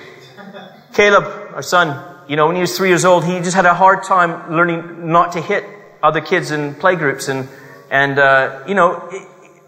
Caleb, 0.93 1.23
our 1.53 1.61
son, 1.61 2.15
you 2.27 2.35
know, 2.35 2.47
when 2.47 2.55
he 2.55 2.61
was 2.61 2.75
three 2.75 2.89
years 2.89 3.05
old, 3.05 3.23
he 3.23 3.39
just 3.39 3.55
had 3.55 3.65
a 3.65 3.73
hard 3.73 4.03
time 4.03 4.51
learning 4.51 5.09
not 5.11 5.31
to 5.33 5.41
hit 5.41 5.63
other 6.03 6.19
kids 6.19 6.51
in 6.51 6.75
playgroups. 6.75 7.29
And, 7.29 7.47
and 7.89 8.19
uh, 8.19 8.63
you 8.67 8.73
know, 8.75 9.09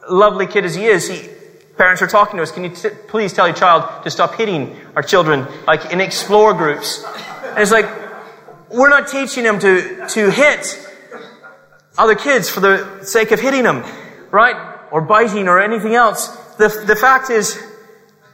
lovely 0.09 0.45
kid 0.47 0.65
as 0.65 0.75
he 0.75 0.85
is, 0.85 1.07
he, 1.07 1.29
parents 1.79 2.01
are 2.01 2.07
talking 2.07 2.37
to 2.37 2.43
us, 2.43 2.51
can 2.51 2.65
you 2.65 2.75
t- 2.75 2.89
please 3.07 3.31
tell 3.31 3.47
your 3.47 3.55
child 3.55 4.03
to 4.03 4.11
stop 4.11 4.35
hitting 4.35 4.75
our 4.97 5.01
children, 5.01 5.47
like 5.65 5.91
in 5.91 6.01
explore 6.01 6.53
groups? 6.53 7.03
And 7.43 7.57
it's 7.59 7.71
like, 7.71 7.89
we're 8.69 8.89
not 8.89 9.07
teaching 9.07 9.45
them 9.45 9.59
to, 9.59 10.05
to 10.09 10.29
hit 10.29 10.77
other 11.97 12.15
kids 12.15 12.49
for 12.49 12.59
the 12.59 13.03
sake 13.03 13.31
of 13.31 13.39
hitting 13.39 13.63
them, 13.63 13.85
right? 14.29 14.57
Or 14.91 15.01
biting 15.01 15.47
or 15.47 15.59
anything 15.59 15.95
else. 15.95 16.27
The, 16.57 16.83
the 16.85 16.97
fact 16.97 17.29
is, 17.29 17.57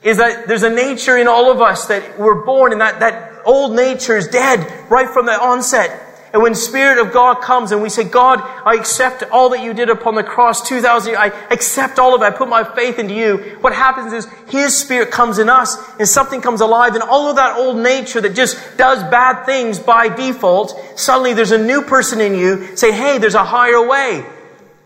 is 0.02 0.18
that 0.18 0.48
there's 0.48 0.64
a 0.64 0.70
nature 0.70 1.16
in 1.16 1.28
all 1.28 1.52
of 1.52 1.62
us 1.62 1.86
that 1.86 2.20
we're 2.20 2.44
born 2.46 2.72
and 2.72 2.82
that, 2.82 3.00
that 3.00 3.42
old 3.46 3.76
nature 3.76 4.18
is 4.18 4.28
dead 4.28 4.90
right 4.90 5.10
from 5.10 5.28
the 5.28 5.40
onset. 5.40 6.02
And 6.36 6.44
when 6.44 6.54
Spirit 6.54 6.98
of 6.98 7.14
God 7.14 7.40
comes 7.40 7.72
and 7.72 7.82
we 7.82 7.88
say, 7.88 8.04
God, 8.04 8.42
I 8.42 8.76
accept 8.76 9.24
all 9.32 9.52
that 9.52 9.64
you 9.64 9.74
did 9.74 9.90
upon 9.90 10.16
the 10.16 10.24
cross 10.24 10.68
2,000 10.68 11.12
years, 11.14 11.18
I 11.18 11.28
accept 11.50 11.98
all 11.98 12.14
of 12.14 12.22
it, 12.22 12.26
I 12.26 12.32
put 12.32 12.50
my 12.50 12.66
faith 12.76 13.00
into 13.00 13.14
you, 13.14 13.38
what 13.62 13.74
happens 13.74 14.12
is 14.12 14.28
His 14.50 14.78
Spirit 14.78 15.12
comes 15.12 15.40
in 15.40 15.48
us 15.48 15.78
and 15.98 16.06
something 16.06 16.42
comes 16.42 16.60
alive 16.60 16.94
and 16.94 17.04
all 17.04 17.30
of 17.30 17.38
that 17.38 17.56
old 17.56 17.78
nature 17.78 18.20
that 18.20 18.36
just 18.36 18.58
does 18.76 19.02
bad 19.04 19.46
things 19.46 19.80
by 19.80 20.10
default, 20.10 20.78
suddenly 20.98 21.32
there's 21.32 21.52
a 21.52 21.58
new 21.58 21.82
person 21.82 22.20
in 22.20 22.36
you 22.36 22.76
saying, 22.76 22.96
hey, 22.96 23.18
there's 23.18 23.36
a 23.36 23.46
higher 23.46 23.88
way. 23.88 24.26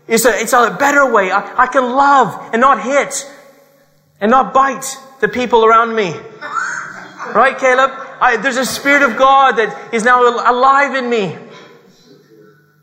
It's 0.06 0.26
a, 0.26 0.40
it's 0.40 0.52
a 0.52 0.76
better 0.78 1.12
way. 1.12 1.32
I, 1.32 1.64
I 1.64 1.66
can 1.66 1.82
love 1.82 2.50
and 2.52 2.60
not 2.60 2.80
hit 2.80 3.28
and 4.20 4.30
not 4.30 4.54
bite 4.54 4.96
the 5.18 5.26
people 5.26 5.64
around 5.64 5.96
me. 5.96 6.14
Right, 7.34 7.58
Caleb? 7.58 8.09
I, 8.20 8.36
there's 8.36 8.56
a 8.56 8.66
Spirit 8.66 9.02
of 9.02 9.16
God 9.16 9.52
that 9.52 9.94
is 9.94 10.04
now 10.04 10.20
alive 10.22 10.94
in 10.94 11.08
me. 11.08 11.36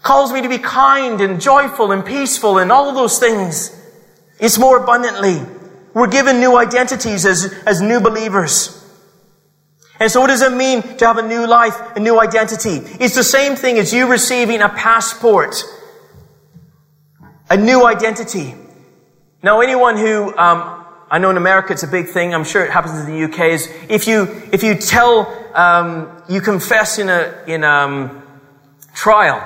Calls 0.01 0.31
me 0.31 0.41
to 0.41 0.49
be 0.49 0.57
kind 0.57 1.21
and 1.21 1.39
joyful 1.39 1.91
and 1.91 2.05
peaceful 2.05 2.57
and 2.57 2.71
all 2.71 2.93
those 2.93 3.19
things. 3.19 3.73
It's 4.39 4.57
more 4.57 4.81
abundantly. 4.81 5.41
We're 5.93 6.07
given 6.07 6.39
new 6.39 6.57
identities 6.57 7.25
as, 7.25 7.53
as 7.65 7.81
new 7.81 7.99
believers. 7.99 8.73
And 9.99 10.11
so 10.11 10.21
what 10.21 10.27
does 10.27 10.41
it 10.41 10.53
mean 10.53 10.81
to 10.97 11.07
have 11.07 11.17
a 11.17 11.27
new 11.27 11.47
life, 11.47 11.75
a 11.95 11.99
new 11.99 12.19
identity? 12.19 12.81
It's 12.99 13.15
the 13.15 13.23
same 13.23 13.55
thing 13.55 13.79
as 13.79 13.93
you 13.93 14.09
receiving 14.09 14.61
a 14.61 14.69
passport. 14.69 15.63
A 17.49 17.57
new 17.57 17.85
identity. 17.85 18.53
Now 19.41 19.61
anyone 19.61 19.97
who, 19.97 20.37
um, 20.37 20.76
I 21.09 21.19
know 21.19 21.29
in 21.29 21.37
America 21.37 21.71
it's 21.71 21.83
a 21.83 21.87
big 21.87 22.09
thing. 22.09 22.33
I'm 22.33 22.43
sure 22.43 22.65
it 22.65 22.71
happens 22.71 22.99
in 22.99 23.05
the 23.05 23.23
UK. 23.23 23.39
Is 23.51 23.73
if 23.89 24.07
you 24.07 24.23
if 24.51 24.61
you 24.63 24.75
tell 24.75 25.27
um, 25.55 26.21
you 26.27 26.41
confess 26.41 26.99
in 26.99 27.09
a 27.09 27.43
in 27.47 27.63
a 27.63 27.67
um, 27.67 28.23
trial, 28.93 29.41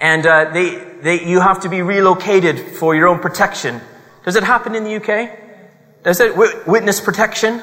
and 0.00 0.24
uh, 0.24 0.50
they 0.52 0.76
they 1.02 1.26
you 1.26 1.40
have 1.40 1.60
to 1.60 1.68
be 1.68 1.82
relocated 1.82 2.76
for 2.76 2.94
your 2.94 3.08
own 3.08 3.18
protection. 3.18 3.80
Does 4.24 4.36
it 4.36 4.44
happen 4.44 4.76
in 4.76 4.84
the 4.84 4.96
UK? 4.96 5.38
Does 6.04 6.20
it 6.20 6.36
witness 6.66 7.00
protection? 7.00 7.62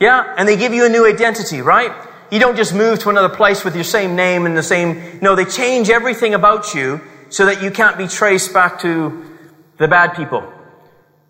Yeah, 0.00 0.34
and 0.36 0.48
they 0.48 0.56
give 0.56 0.74
you 0.74 0.84
a 0.84 0.88
new 0.88 1.06
identity, 1.06 1.60
right? 1.60 1.92
You 2.32 2.40
don't 2.40 2.56
just 2.56 2.74
move 2.74 2.98
to 3.00 3.10
another 3.10 3.28
place 3.28 3.64
with 3.64 3.74
your 3.74 3.84
same 3.84 4.16
name 4.16 4.46
and 4.46 4.56
the 4.56 4.62
same. 4.62 5.20
No, 5.20 5.36
they 5.36 5.44
change 5.44 5.90
everything 5.90 6.34
about 6.34 6.74
you 6.74 7.00
so 7.28 7.46
that 7.46 7.62
you 7.62 7.70
can't 7.70 7.96
be 7.96 8.08
traced 8.08 8.52
back 8.52 8.80
to 8.80 9.38
the 9.78 9.86
bad 9.86 10.14
people. 10.14 10.52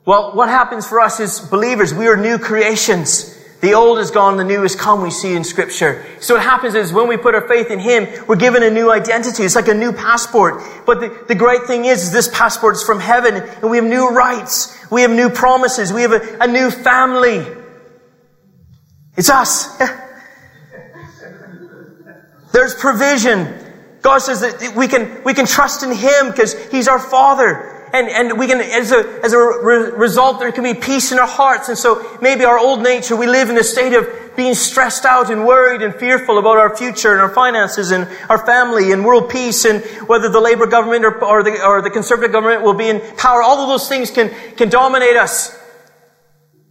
Well, 0.04 0.34
what 0.34 0.48
happens 0.48 0.84
for 0.86 1.00
us 1.00 1.20
as 1.20 1.40
believers? 1.40 1.94
We 1.94 2.08
are 2.08 2.16
new 2.16 2.36
creations. 2.38 3.38
The 3.60 3.74
old 3.74 4.00
is 4.00 4.10
gone, 4.10 4.38
the 4.38 4.44
new 4.44 4.64
is 4.64 4.74
come, 4.74 5.02
we 5.02 5.12
see 5.12 5.36
in 5.36 5.44
scripture. 5.44 6.04
So 6.20 6.34
what 6.34 6.42
happens 6.42 6.74
is 6.74 6.92
when 6.92 7.06
we 7.06 7.16
put 7.16 7.36
our 7.36 7.46
faith 7.46 7.70
in 7.70 7.78
Him, 7.78 8.08
we're 8.26 8.34
given 8.34 8.64
a 8.64 8.70
new 8.70 8.90
identity. 8.90 9.44
It's 9.44 9.54
like 9.54 9.68
a 9.68 9.74
new 9.74 9.92
passport. 9.92 10.60
But 10.84 10.98
the, 10.98 11.16
the 11.28 11.36
great 11.36 11.68
thing 11.68 11.84
is, 11.84 12.02
is 12.02 12.10
this 12.10 12.26
passport 12.26 12.74
is 12.74 12.82
from 12.82 12.98
heaven 12.98 13.36
and 13.36 13.70
we 13.70 13.76
have 13.76 13.86
new 13.86 14.08
rights. 14.08 14.76
We 14.90 15.02
have 15.02 15.12
new 15.12 15.30
promises. 15.30 15.92
We 15.92 16.02
have 16.02 16.10
a, 16.10 16.38
a 16.40 16.48
new 16.48 16.72
family. 16.72 17.46
It's 19.16 19.30
us. 19.30 19.78
There's 22.52 22.74
provision. 22.74 23.54
God 24.00 24.18
says 24.18 24.40
that 24.40 24.74
we 24.74 24.88
can, 24.88 25.22
we 25.22 25.34
can 25.34 25.46
trust 25.46 25.84
in 25.84 25.92
Him 25.92 26.32
because 26.32 26.54
He's 26.72 26.88
our 26.88 26.98
Father 26.98 27.71
and, 27.92 28.08
and 28.08 28.38
we 28.38 28.46
can, 28.46 28.60
as 28.60 28.90
a, 28.90 29.20
as 29.22 29.34
a 29.34 29.38
re- 29.38 29.90
result, 29.90 30.40
there 30.40 30.50
can 30.50 30.64
be 30.64 30.72
peace 30.72 31.12
in 31.12 31.18
our 31.18 31.26
hearts. 31.26 31.68
And 31.68 31.76
so 31.76 32.18
maybe 32.22 32.44
our 32.44 32.58
old 32.58 32.82
nature, 32.82 33.14
we 33.14 33.26
live 33.26 33.50
in 33.50 33.58
a 33.58 33.64
state 33.64 33.92
of 33.92 34.08
being 34.34 34.54
stressed 34.54 35.04
out 35.04 35.30
and 35.30 35.44
worried 35.44 35.82
and 35.82 35.94
fearful 35.94 36.38
about 36.38 36.56
our 36.56 36.74
future 36.74 37.12
and 37.12 37.20
our 37.20 37.28
finances 37.28 37.90
and 37.90 38.08
our 38.30 38.46
family 38.46 38.92
and 38.92 39.04
world 39.04 39.28
peace 39.28 39.66
and 39.66 39.82
whether 40.08 40.30
the 40.30 40.40
Labour 40.40 40.66
government 40.66 41.04
or, 41.04 41.22
or, 41.22 41.42
the, 41.42 41.62
or 41.62 41.82
the 41.82 41.90
Conservative 41.90 42.32
government 42.32 42.62
will 42.62 42.72
be 42.72 42.88
in 42.88 43.00
power. 43.16 43.42
All 43.42 43.58
of 43.58 43.68
those 43.68 43.86
things 43.88 44.10
can, 44.10 44.30
can 44.56 44.70
dominate 44.70 45.16
us. 45.16 45.58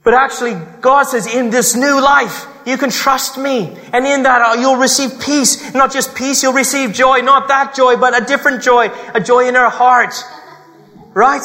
But 0.03 0.15
actually, 0.15 0.55
God 0.81 1.03
says, 1.03 1.31
in 1.31 1.51
this 1.51 1.75
new 1.75 2.01
life, 2.01 2.47
you 2.65 2.77
can 2.77 2.89
trust 2.89 3.37
me. 3.37 3.77
And 3.93 4.07
in 4.07 4.23
that, 4.23 4.41
uh, 4.41 4.59
you'll 4.59 4.77
receive 4.77 5.19
peace. 5.19 5.71
Not 5.75 5.93
just 5.93 6.15
peace, 6.15 6.41
you'll 6.41 6.53
receive 6.53 6.93
joy. 6.93 7.19
Not 7.19 7.47
that 7.49 7.75
joy, 7.75 7.97
but 7.97 8.19
a 8.19 8.25
different 8.25 8.63
joy. 8.63 8.89
A 9.13 9.19
joy 9.19 9.47
in 9.47 9.55
our 9.55 9.69
hearts 9.69 10.23
Right? 11.13 11.43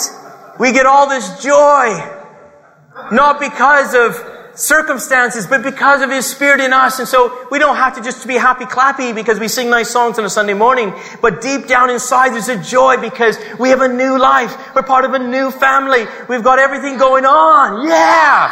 We 0.59 0.73
get 0.73 0.87
all 0.87 1.09
this 1.09 1.43
joy. 1.43 2.13
Not 3.11 3.41
because 3.41 3.95
of 3.95 4.15
circumstances, 4.59 5.47
but 5.47 5.63
because 5.63 6.03
of 6.03 6.11
His 6.11 6.27
Spirit 6.27 6.61
in 6.61 6.73
us. 6.73 6.99
And 6.99 7.07
so 7.07 7.47
we 7.51 7.59
don't 7.59 7.77
have 7.77 7.95
to 7.97 8.03
just 8.03 8.27
be 8.27 8.35
happy 8.35 8.65
clappy 8.65 9.15
because 9.15 9.39
we 9.39 9.49
sing 9.49 9.69
nice 9.69 9.91
songs 9.91 10.19
on 10.19 10.25
a 10.25 10.31
Sunday 10.31 10.55
morning. 10.55 10.95
But 11.21 11.43
deep 11.43 11.67
down 11.67 11.91
inside 11.91 12.31
there's 12.31 12.49
a 12.49 12.63
joy 12.63 12.97
because 12.97 13.39
we 13.59 13.69
have 13.69 13.83
a 13.83 13.89
new 13.89 14.19
life. 14.19 14.75
We're 14.75 14.83
part 14.83 15.05
of 15.05 15.13
a 15.13 15.19
new 15.19 15.51
family. 15.51 16.07
We've 16.29 16.43
got 16.43 16.59
everything 16.59 16.97
going 16.97 17.27
on. 17.27 17.87
Yeah! 17.87 18.51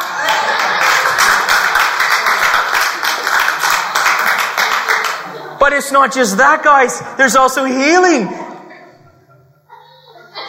But 5.59 5.73
it's 5.73 5.91
not 5.91 6.13
just 6.13 6.37
that, 6.37 6.63
guys. 6.63 7.01
There's 7.17 7.35
also 7.35 7.65
healing. 7.65 8.44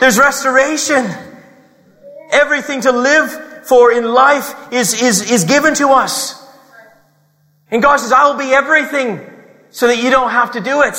There's 0.01 0.19
restoration. 0.19 1.07
Everything 2.31 2.81
to 2.83 2.93
live 2.93 3.31
for 3.67 3.93
in 3.93 4.05
life 4.05 4.73
is, 4.73 5.01
is, 5.01 5.31
is 5.31 5.45
given 5.45 5.75
to 5.75 5.89
us. 5.89 6.43
And 7.71 7.83
God 7.83 7.99
says, 7.99 8.13
I 8.13 8.31
will 8.31 8.39
be 8.39 8.53
everything 8.53 9.21
so 9.71 9.89
that 9.89 10.03
you 10.03 10.11
don't 10.11 10.31
have 10.31 10.53
to 10.53 10.61
do 10.61 10.83
it. 10.83 10.97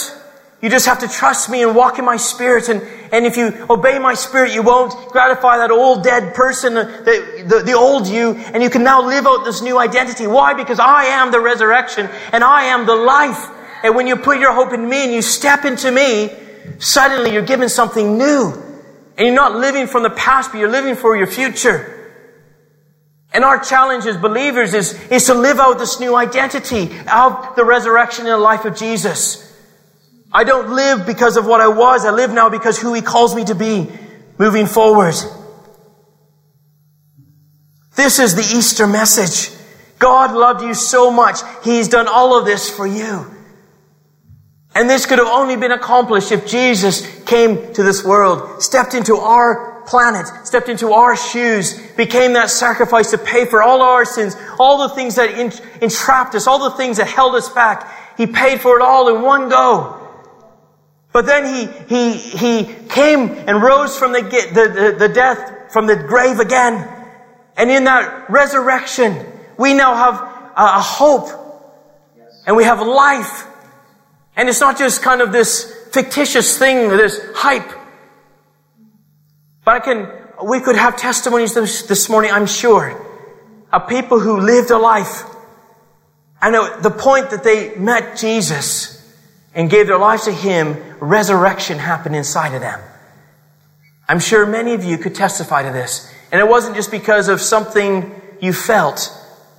You 0.62 0.70
just 0.70 0.88
have 0.88 1.00
to 1.00 1.08
trust 1.08 1.50
me 1.50 1.62
and 1.62 1.76
walk 1.76 2.00
in 2.00 2.06
my 2.06 2.18
spirit. 2.18 2.68
And, 2.68 2.82
and 3.12 3.26
if 3.26 3.38
you 3.38 3.54
obey 3.70 4.00
my 4.00 4.16
spirit, 4.16 4.54
you 4.54 4.64
won't 4.64 4.92
gratify 5.12 5.58
that 5.58 5.70
old 5.70 6.04
dead 6.04 6.34
person, 6.34 6.74
the, 6.74 7.46
the, 7.48 7.64
the 7.64 7.74
old 7.74 8.08
you, 8.08 8.32
and 8.32 8.64
you 8.64 8.70
can 8.70 8.84
now 8.84 9.06
live 9.06 9.28
out 9.28 9.46
this 9.46 9.62
new 9.62 9.78
identity. 9.78 10.26
Why? 10.26 10.56
Because 10.56 10.80
I 10.80 11.06
am 11.06 11.32
the 11.32 11.40
resurrection 11.40 12.10
and 12.34 12.44
I 12.44 12.64
am 12.66 12.86
the 12.86 12.96
life. 12.96 13.50
And 13.84 13.96
when 13.96 14.08
you 14.08 14.16
put 14.16 14.40
your 14.40 14.54
hope 14.54 14.74
in 14.74 14.90
me 14.90 15.04
and 15.04 15.14
you 15.14 15.22
step 15.22 15.64
into 15.64 15.92
me, 15.92 16.32
suddenly 16.80 17.32
you're 17.34 17.44
given 17.44 17.70
something 17.70 18.18
new. 18.18 18.67
And 19.18 19.26
you're 19.26 19.36
not 19.36 19.56
living 19.56 19.88
from 19.88 20.04
the 20.04 20.12
past, 20.12 20.52
but 20.52 20.60
you're 20.60 20.70
living 20.70 20.96
for 20.96 21.18
your 21.18 21.28
future. 21.28 21.94
And 23.34 23.44
our 23.44 23.60
challenge 23.60 24.06
as 24.06 24.18
believers 24.18 24.74
is, 24.74 24.94
is 25.10 25.26
to 25.26 25.34
live 25.34 25.60
out 25.60 25.80
this 25.80 26.00
new 26.00 26.16
identity 26.16 26.90
out 27.08 27.56
the 27.56 27.66
resurrection 27.66 28.26
in 28.26 28.32
the 28.32 28.38
life 28.38 28.66
of 28.66 28.78
Jesus. 28.78 29.44
I 30.32 30.44
don't 30.44 30.76
live 30.76 31.06
because 31.06 31.38
of 31.38 31.46
what 31.46 31.62
I 31.62 31.68
was. 31.68 32.06
I 32.06 32.12
live 32.12 32.32
now 32.32 32.50
because 32.50 32.80
who 32.80 32.94
He 32.94 33.02
calls 33.02 33.36
me 33.36 33.46
to 33.46 33.56
be 33.56 33.90
moving 34.38 34.68
forward. 34.68 35.16
This 37.96 38.20
is 38.20 38.36
the 38.36 38.58
Easter 38.58 38.86
message. 38.86 39.56
God 40.00 40.36
loved 40.36 40.62
you 40.62 40.74
so 40.74 41.10
much. 41.10 41.40
He's 41.64 41.88
done 41.88 42.08
all 42.08 42.38
of 42.38 42.46
this 42.46 42.70
for 42.70 42.86
you. 42.86 43.37
And 44.78 44.88
this 44.88 45.08
could 45.08 45.18
have 45.18 45.28
only 45.28 45.56
been 45.56 45.72
accomplished 45.72 46.32
if 46.32 46.46
Jesus 46.46 47.02
came 47.24 47.74
to 47.74 47.82
this 47.82 48.04
world, 48.04 48.62
stepped 48.62 48.94
into 48.94 49.16
our 49.16 49.82
planet, 49.88 50.28
stepped 50.46 50.70
into 50.70 50.94
our 50.94 51.18
shoes, 51.18 51.82
became 51.96 52.34
that 52.34 52.52
sacrifice 52.52 53.10
to 53.10 53.18
pay 53.18 53.46
for 53.46 53.64
all 53.64 53.82
our 53.82 54.06
sins, 54.06 54.38
all 54.60 54.88
the 54.88 54.94
things 54.94 55.16
that 55.16 55.32
entrapped 55.82 56.36
us, 56.36 56.46
all 56.46 56.70
the 56.70 56.78
things 56.78 56.98
that 56.98 57.08
held 57.08 57.34
us 57.34 57.50
back. 57.50 57.92
He 58.20 58.28
paid 58.28 58.62
for 58.62 58.78
it 58.78 58.84
all 58.84 59.16
in 59.16 59.24
one 59.24 59.50
go. 59.50 60.00
But 61.12 61.26
then 61.26 61.46
he, 61.52 61.66
he, 61.90 62.14
he 62.14 62.74
came 62.88 63.32
and 63.32 63.64
rose 63.64 63.98
from 63.98 64.12
the, 64.12 64.22
the, 64.22 64.92
the, 64.92 65.08
the 65.08 65.10
death, 65.12 65.74
from 65.74 65.88
the 65.88 65.96
grave 65.96 66.40
again. 66.40 66.88
And 67.58 67.72
in 67.72 67.86
that 67.86 68.30
resurrection, 68.30 69.26
we 69.58 69.74
now 69.74 69.96
have 69.96 70.22
a 70.56 70.80
hope 70.80 71.30
and 72.46 72.56
we 72.56 72.64
have 72.64 72.86
life 72.86 73.48
And 74.38 74.48
it's 74.48 74.62
not 74.62 74.78
just 74.78 75.02
kind 75.02 75.20
of 75.20 75.32
this 75.32 75.90
fictitious 75.92 76.58
thing, 76.60 76.90
this 76.90 77.20
hype. 77.34 77.70
But 79.66 79.76
I 79.76 79.80
can, 79.80 80.12
we 80.48 80.60
could 80.60 80.76
have 80.76 80.96
testimonies 80.96 81.56
this, 81.56 81.82
this 81.82 82.08
morning, 82.08 82.32
I'm 82.32 82.46
sure, 82.46 83.04
of 83.74 83.90
people 83.90 84.20
who 84.20 84.40
lived 84.40 84.70
a 84.70 84.78
life. 84.78 85.24
And 86.40 86.56
at 86.56 86.84
the 86.84 86.92
point 86.92 87.32
that 87.32 87.44
they 87.44 87.76
met 87.76 88.16
Jesus 88.16 88.94
and 89.56 89.72
gave 89.72 89.88
their 89.88 89.98
lives 89.98 90.26
to 90.26 90.32
Him, 90.32 90.78
resurrection 91.00 91.80
happened 91.80 92.16
inside 92.16 92.54
of 92.54 92.62
them. 92.62 92.80
I'm 94.08 94.20
sure 94.20 94.46
many 94.46 94.74
of 94.74 94.84
you 94.84 95.00
could 95.00 95.16
testify 95.16 95.64
to 95.64 95.72
this. 95.72 96.14
And 96.32 96.40
it 96.40 96.48
wasn't 96.48 96.76
just 96.76 96.92
because 96.92 97.28
of 97.28 97.42
something 97.42 98.22
you 98.40 98.54
felt, 98.54 99.12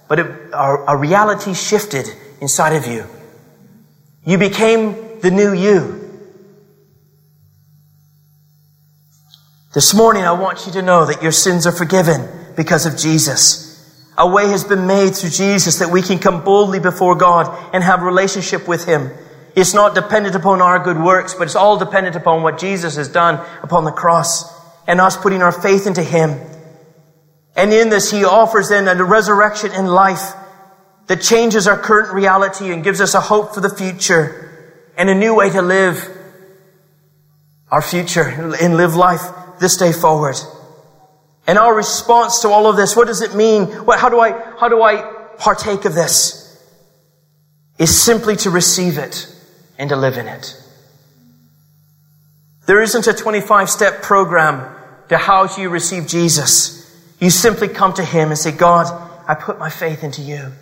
but 0.07 0.21
it, 0.21 0.27
a, 0.53 0.85
a 0.89 0.97
reality 0.97 1.53
shifted 1.53 2.07
inside 2.41 2.77
of 2.77 2.87
you. 2.87 3.05
You 4.25 4.39
became 4.39 5.21
the 5.21 5.31
new 5.31 5.53
you. 5.53 5.99
This 9.75 9.95
morning, 9.95 10.25
I 10.25 10.33
want 10.33 10.67
you 10.67 10.73
to 10.73 10.83
know 10.83 11.05
that 11.07 11.23
your 11.23 11.33
sins 11.33 11.67
are 11.67 11.73
forgiven 11.73 12.29
because 12.57 12.87
of 12.87 12.97
Jesus. 12.97 13.67
A 14.17 14.27
way 14.27 14.49
has 14.49 14.65
been 14.65 14.87
made 14.87 15.15
through 15.15 15.31
Jesus 15.31 15.79
that 15.79 15.91
we 15.91 16.03
can 16.03 16.19
come 16.19 16.43
boldly 16.43 16.81
before 16.81 17.15
God 17.15 17.73
and 17.73 17.85
have 17.85 18.03
relationship 18.03 18.67
with 18.67 18.85
Him. 18.87 19.11
It's 19.55 19.75
not 19.75 19.95
dependent 19.95 20.35
upon 20.35 20.61
our 20.61 20.79
good 20.79 21.01
works, 21.01 21.35
but 21.35 21.45
it's 21.45 21.55
all 21.55 21.79
dependent 21.79 22.17
upon 22.17 22.43
what 22.43 22.59
Jesus 22.59 22.97
has 22.97 23.09
done 23.09 23.35
upon 23.63 23.85
the 23.85 23.93
cross 23.93 24.53
and 24.89 25.01
us 25.01 25.17
putting 25.17 25.43
our 25.43 25.53
faith 25.53 25.87
into 25.87 26.03
Him. 26.03 26.41
And 27.55 27.73
in 27.73 27.91
this, 27.91 28.11
He 28.11 28.25
offers 28.25 28.71
then 28.71 28.89
a 28.89 29.05
resurrection 29.05 29.73
in 29.73 29.87
life 29.87 30.33
that 31.09 31.23
changes 31.23 31.67
our 31.67 31.79
current 31.79 32.15
reality 32.15 32.73
and 32.73 32.85
gives 32.85 33.01
us 33.01 33.15
a 33.15 33.21
hope 33.21 33.55
for 33.55 33.61
the 33.61 33.71
future 33.71 34.45
and 34.97 35.11
a 35.11 35.15
new 35.15 35.35
way 35.35 35.51
to 35.51 35.63
live 35.63 36.09
our 37.71 37.83
future 37.83 38.23
and 38.23 38.77
live 38.77 38.95
life 38.95 39.23
this 39.59 39.77
day 39.77 39.93
forward. 39.93 40.37
And 41.47 41.59
our 41.59 41.75
response 41.75 42.41
to 42.43 42.49
all 42.49 42.67
of 42.67 42.77
this, 42.77 42.95
what 42.95 43.07
does 43.07 43.23
it 43.23 43.35
mean? 43.35 43.67
What, 43.87 43.99
how 43.99 44.11
do 44.11 44.21
I, 44.21 44.33
how 44.59 44.69
do 44.69 44.83
I 44.83 45.03
partake 45.39 45.87
of 45.87 45.95
this? 45.95 46.45
Is 47.79 48.01
simply 48.01 48.37
to 48.37 48.51
receive 48.51 48.99
it 48.99 49.35
and 49.79 49.89
to 49.91 49.97
live 49.97 50.19
in 50.19 50.27
it. 50.27 50.61
There 52.67 52.83
isn't 52.83 53.07
a 53.07 53.15
25 53.15 53.71
step 53.71 54.03
program 54.03 54.75
to 55.09 55.17
how 55.17 55.49
you 55.57 55.71
receive 55.71 56.07
Jesus. 56.07 56.85
You 57.19 57.31
simply 57.31 57.69
come 57.69 57.95
to 57.95 58.05
Him 58.05 58.29
and 58.29 58.37
say, 58.37 58.53
God, 58.53 58.87
I 59.27 59.35
put 59.35 59.59
my 59.59 59.71
faith 59.71 60.05
into 60.05 60.21
you. 60.21 60.53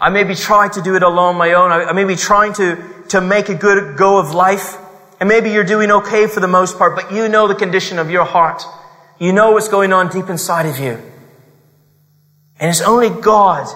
I 0.00 0.10
may 0.10 0.24
be 0.24 0.34
trying 0.34 0.70
to 0.70 0.82
do 0.82 0.96
it 0.96 1.02
alone 1.02 1.34
on 1.34 1.36
my 1.36 1.52
own. 1.52 1.70
I 1.70 1.92
may 1.92 2.04
be 2.04 2.16
trying 2.16 2.52
to, 2.54 2.82
to 3.08 3.20
make 3.20 3.48
a 3.48 3.54
good 3.54 3.96
go 3.96 4.18
of 4.18 4.34
life. 4.34 4.76
And 5.20 5.28
maybe 5.28 5.50
you're 5.50 5.64
doing 5.64 5.90
okay 5.90 6.26
for 6.26 6.40
the 6.40 6.48
most 6.48 6.76
part, 6.76 6.96
but 6.96 7.12
you 7.12 7.28
know 7.28 7.46
the 7.46 7.54
condition 7.54 7.98
of 7.98 8.10
your 8.10 8.24
heart. 8.24 8.62
You 9.18 9.32
know 9.32 9.52
what's 9.52 9.68
going 9.68 9.92
on 9.92 10.08
deep 10.08 10.28
inside 10.28 10.66
of 10.66 10.78
you. 10.78 11.00
And 12.58 12.70
it's 12.70 12.82
only 12.82 13.10
God 13.10 13.66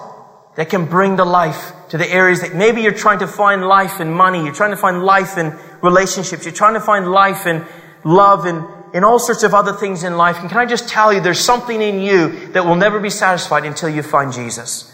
that 0.55 0.69
can 0.69 0.85
bring 0.85 1.15
the 1.15 1.25
life 1.25 1.71
to 1.89 1.97
the 1.97 2.09
areas 2.11 2.41
that 2.41 2.53
maybe 2.53 2.81
you're 2.81 2.91
trying 2.91 3.19
to 3.19 3.27
find 3.27 3.65
life 3.65 3.99
in 3.99 4.11
money, 4.11 4.43
you're 4.43 4.53
trying 4.53 4.71
to 4.71 4.77
find 4.77 5.03
life 5.03 5.37
in 5.37 5.57
relationships, 5.81 6.45
you're 6.45 6.53
trying 6.53 6.73
to 6.73 6.81
find 6.81 7.09
life 7.09 7.47
in 7.47 7.65
love 8.03 8.45
and 8.45 8.65
in 8.93 9.03
all 9.03 9.19
sorts 9.19 9.43
of 9.43 9.53
other 9.53 9.73
things 9.73 10.03
in 10.03 10.17
life. 10.17 10.37
And 10.39 10.49
can 10.49 10.57
I 10.57 10.65
just 10.65 10.89
tell 10.89 11.13
you, 11.13 11.21
there's 11.21 11.39
something 11.39 11.81
in 11.81 12.01
you 12.01 12.47
that 12.49 12.65
will 12.65 12.75
never 12.75 12.99
be 12.99 13.09
satisfied 13.09 13.65
until 13.65 13.89
you 13.89 14.03
find 14.03 14.33
Jesus. 14.33 14.88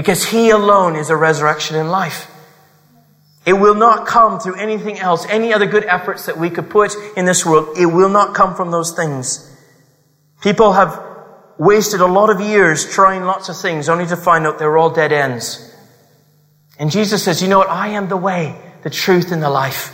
Because 0.00 0.24
He 0.24 0.48
alone 0.48 0.96
is 0.96 1.10
a 1.10 1.14
resurrection 1.14 1.76
in 1.76 1.88
life. 1.88 2.26
It 3.44 3.52
will 3.52 3.74
not 3.74 4.06
come 4.06 4.40
through 4.40 4.54
anything 4.54 4.98
else, 4.98 5.26
any 5.28 5.52
other 5.52 5.66
good 5.66 5.84
efforts 5.84 6.24
that 6.24 6.38
we 6.38 6.48
could 6.48 6.70
put 6.70 6.94
in 7.18 7.26
this 7.26 7.44
world. 7.44 7.76
It 7.76 7.84
will 7.84 8.08
not 8.08 8.34
come 8.34 8.54
from 8.54 8.70
those 8.70 8.92
things. 8.92 9.54
People 10.40 10.72
have 10.72 11.04
wasted 11.58 12.00
a 12.00 12.06
lot 12.06 12.30
of 12.30 12.40
years 12.40 12.90
trying 12.90 13.24
lots 13.24 13.50
of 13.50 13.58
things 13.58 13.90
only 13.90 14.06
to 14.06 14.16
find 14.16 14.46
out 14.46 14.58
they're 14.58 14.78
all 14.78 14.88
dead 14.88 15.12
ends. 15.12 15.70
And 16.78 16.90
Jesus 16.90 17.22
says, 17.22 17.42
you 17.42 17.48
know 17.48 17.58
what? 17.58 17.68
I 17.68 17.88
am 17.88 18.08
the 18.08 18.16
way, 18.16 18.58
the 18.82 18.88
truth, 18.88 19.32
and 19.32 19.42
the 19.42 19.50
life. 19.50 19.92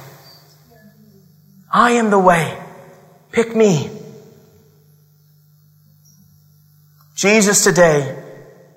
I 1.68 1.94
am 1.98 2.10
the 2.10 2.20
way. 2.20 2.56
Pick 3.32 3.56
me. 3.56 3.90
Jesus 7.16 7.64
today 7.64 8.15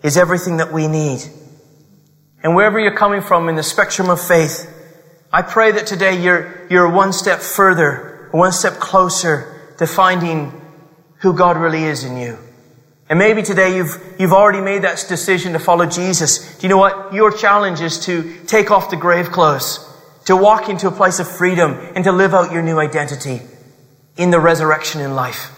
is 0.03 0.17
everything 0.17 0.57
that 0.57 0.71
we 0.71 0.87
need. 0.87 1.21
And 2.41 2.55
wherever 2.55 2.79
you're 2.79 2.95
coming 2.95 3.21
from 3.21 3.49
in 3.49 3.55
the 3.55 3.63
spectrum 3.63 4.09
of 4.09 4.21
faith, 4.21 4.67
I 5.31 5.41
pray 5.41 5.71
that 5.71 5.87
today 5.87 6.21
you're, 6.21 6.67
you're 6.69 6.89
one 6.89 7.13
step 7.13 7.39
further, 7.39 8.29
one 8.31 8.51
step 8.51 8.73
closer 8.73 9.73
to 9.77 9.85
finding 9.85 10.59
who 11.19 11.33
God 11.33 11.57
really 11.57 11.83
is 11.83 12.03
in 12.03 12.17
you. 12.17 12.37
And 13.09 13.17
maybe 13.17 13.41
today 13.41 13.75
you've, 13.75 14.15
you've 14.19 14.33
already 14.33 14.61
made 14.61 14.83
that 14.83 15.03
decision 15.09 15.53
to 15.53 15.59
follow 15.59 15.85
Jesus. 15.85 16.57
Do 16.57 16.67
you 16.67 16.69
know 16.69 16.77
what? 16.77 17.13
Your 17.13 17.31
challenge 17.31 17.81
is 17.81 18.05
to 18.05 18.39
take 18.45 18.71
off 18.71 18.89
the 18.91 18.97
grave 18.97 19.31
clothes, 19.31 19.85
to 20.25 20.35
walk 20.35 20.69
into 20.69 20.87
a 20.87 20.91
place 20.91 21.19
of 21.19 21.27
freedom 21.27 21.73
and 21.95 22.03
to 22.03 22.11
live 22.11 22.33
out 22.33 22.51
your 22.51 22.61
new 22.61 22.79
identity 22.79 23.41
in 24.15 24.29
the 24.29 24.39
resurrection 24.39 25.01
in 25.01 25.15
life 25.15 25.51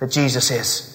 that 0.00 0.10
Jesus 0.10 0.50
is. 0.50 0.92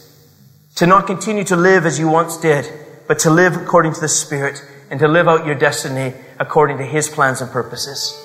To 0.76 0.86
not 0.86 1.08
continue 1.08 1.44
to 1.46 1.56
live 1.56 1.86
as 1.86 1.98
you 1.98 2.10
once 2.10 2.38
did, 2.38 2.66
but 3.12 3.19
to 3.19 3.30
live 3.30 3.58
according 3.58 3.91
to 3.91 4.00
the 4.00 4.08
Spirit 4.08 4.63
and 4.89 4.97
to 4.97 5.06
live 5.06 5.28
out 5.28 5.45
your 5.45 5.54
destiny 5.54 6.13
according 6.39 6.78
to 6.78 6.86
His 6.86 7.10
plans 7.10 7.41
and 7.41 7.52
purposes. 7.52 8.17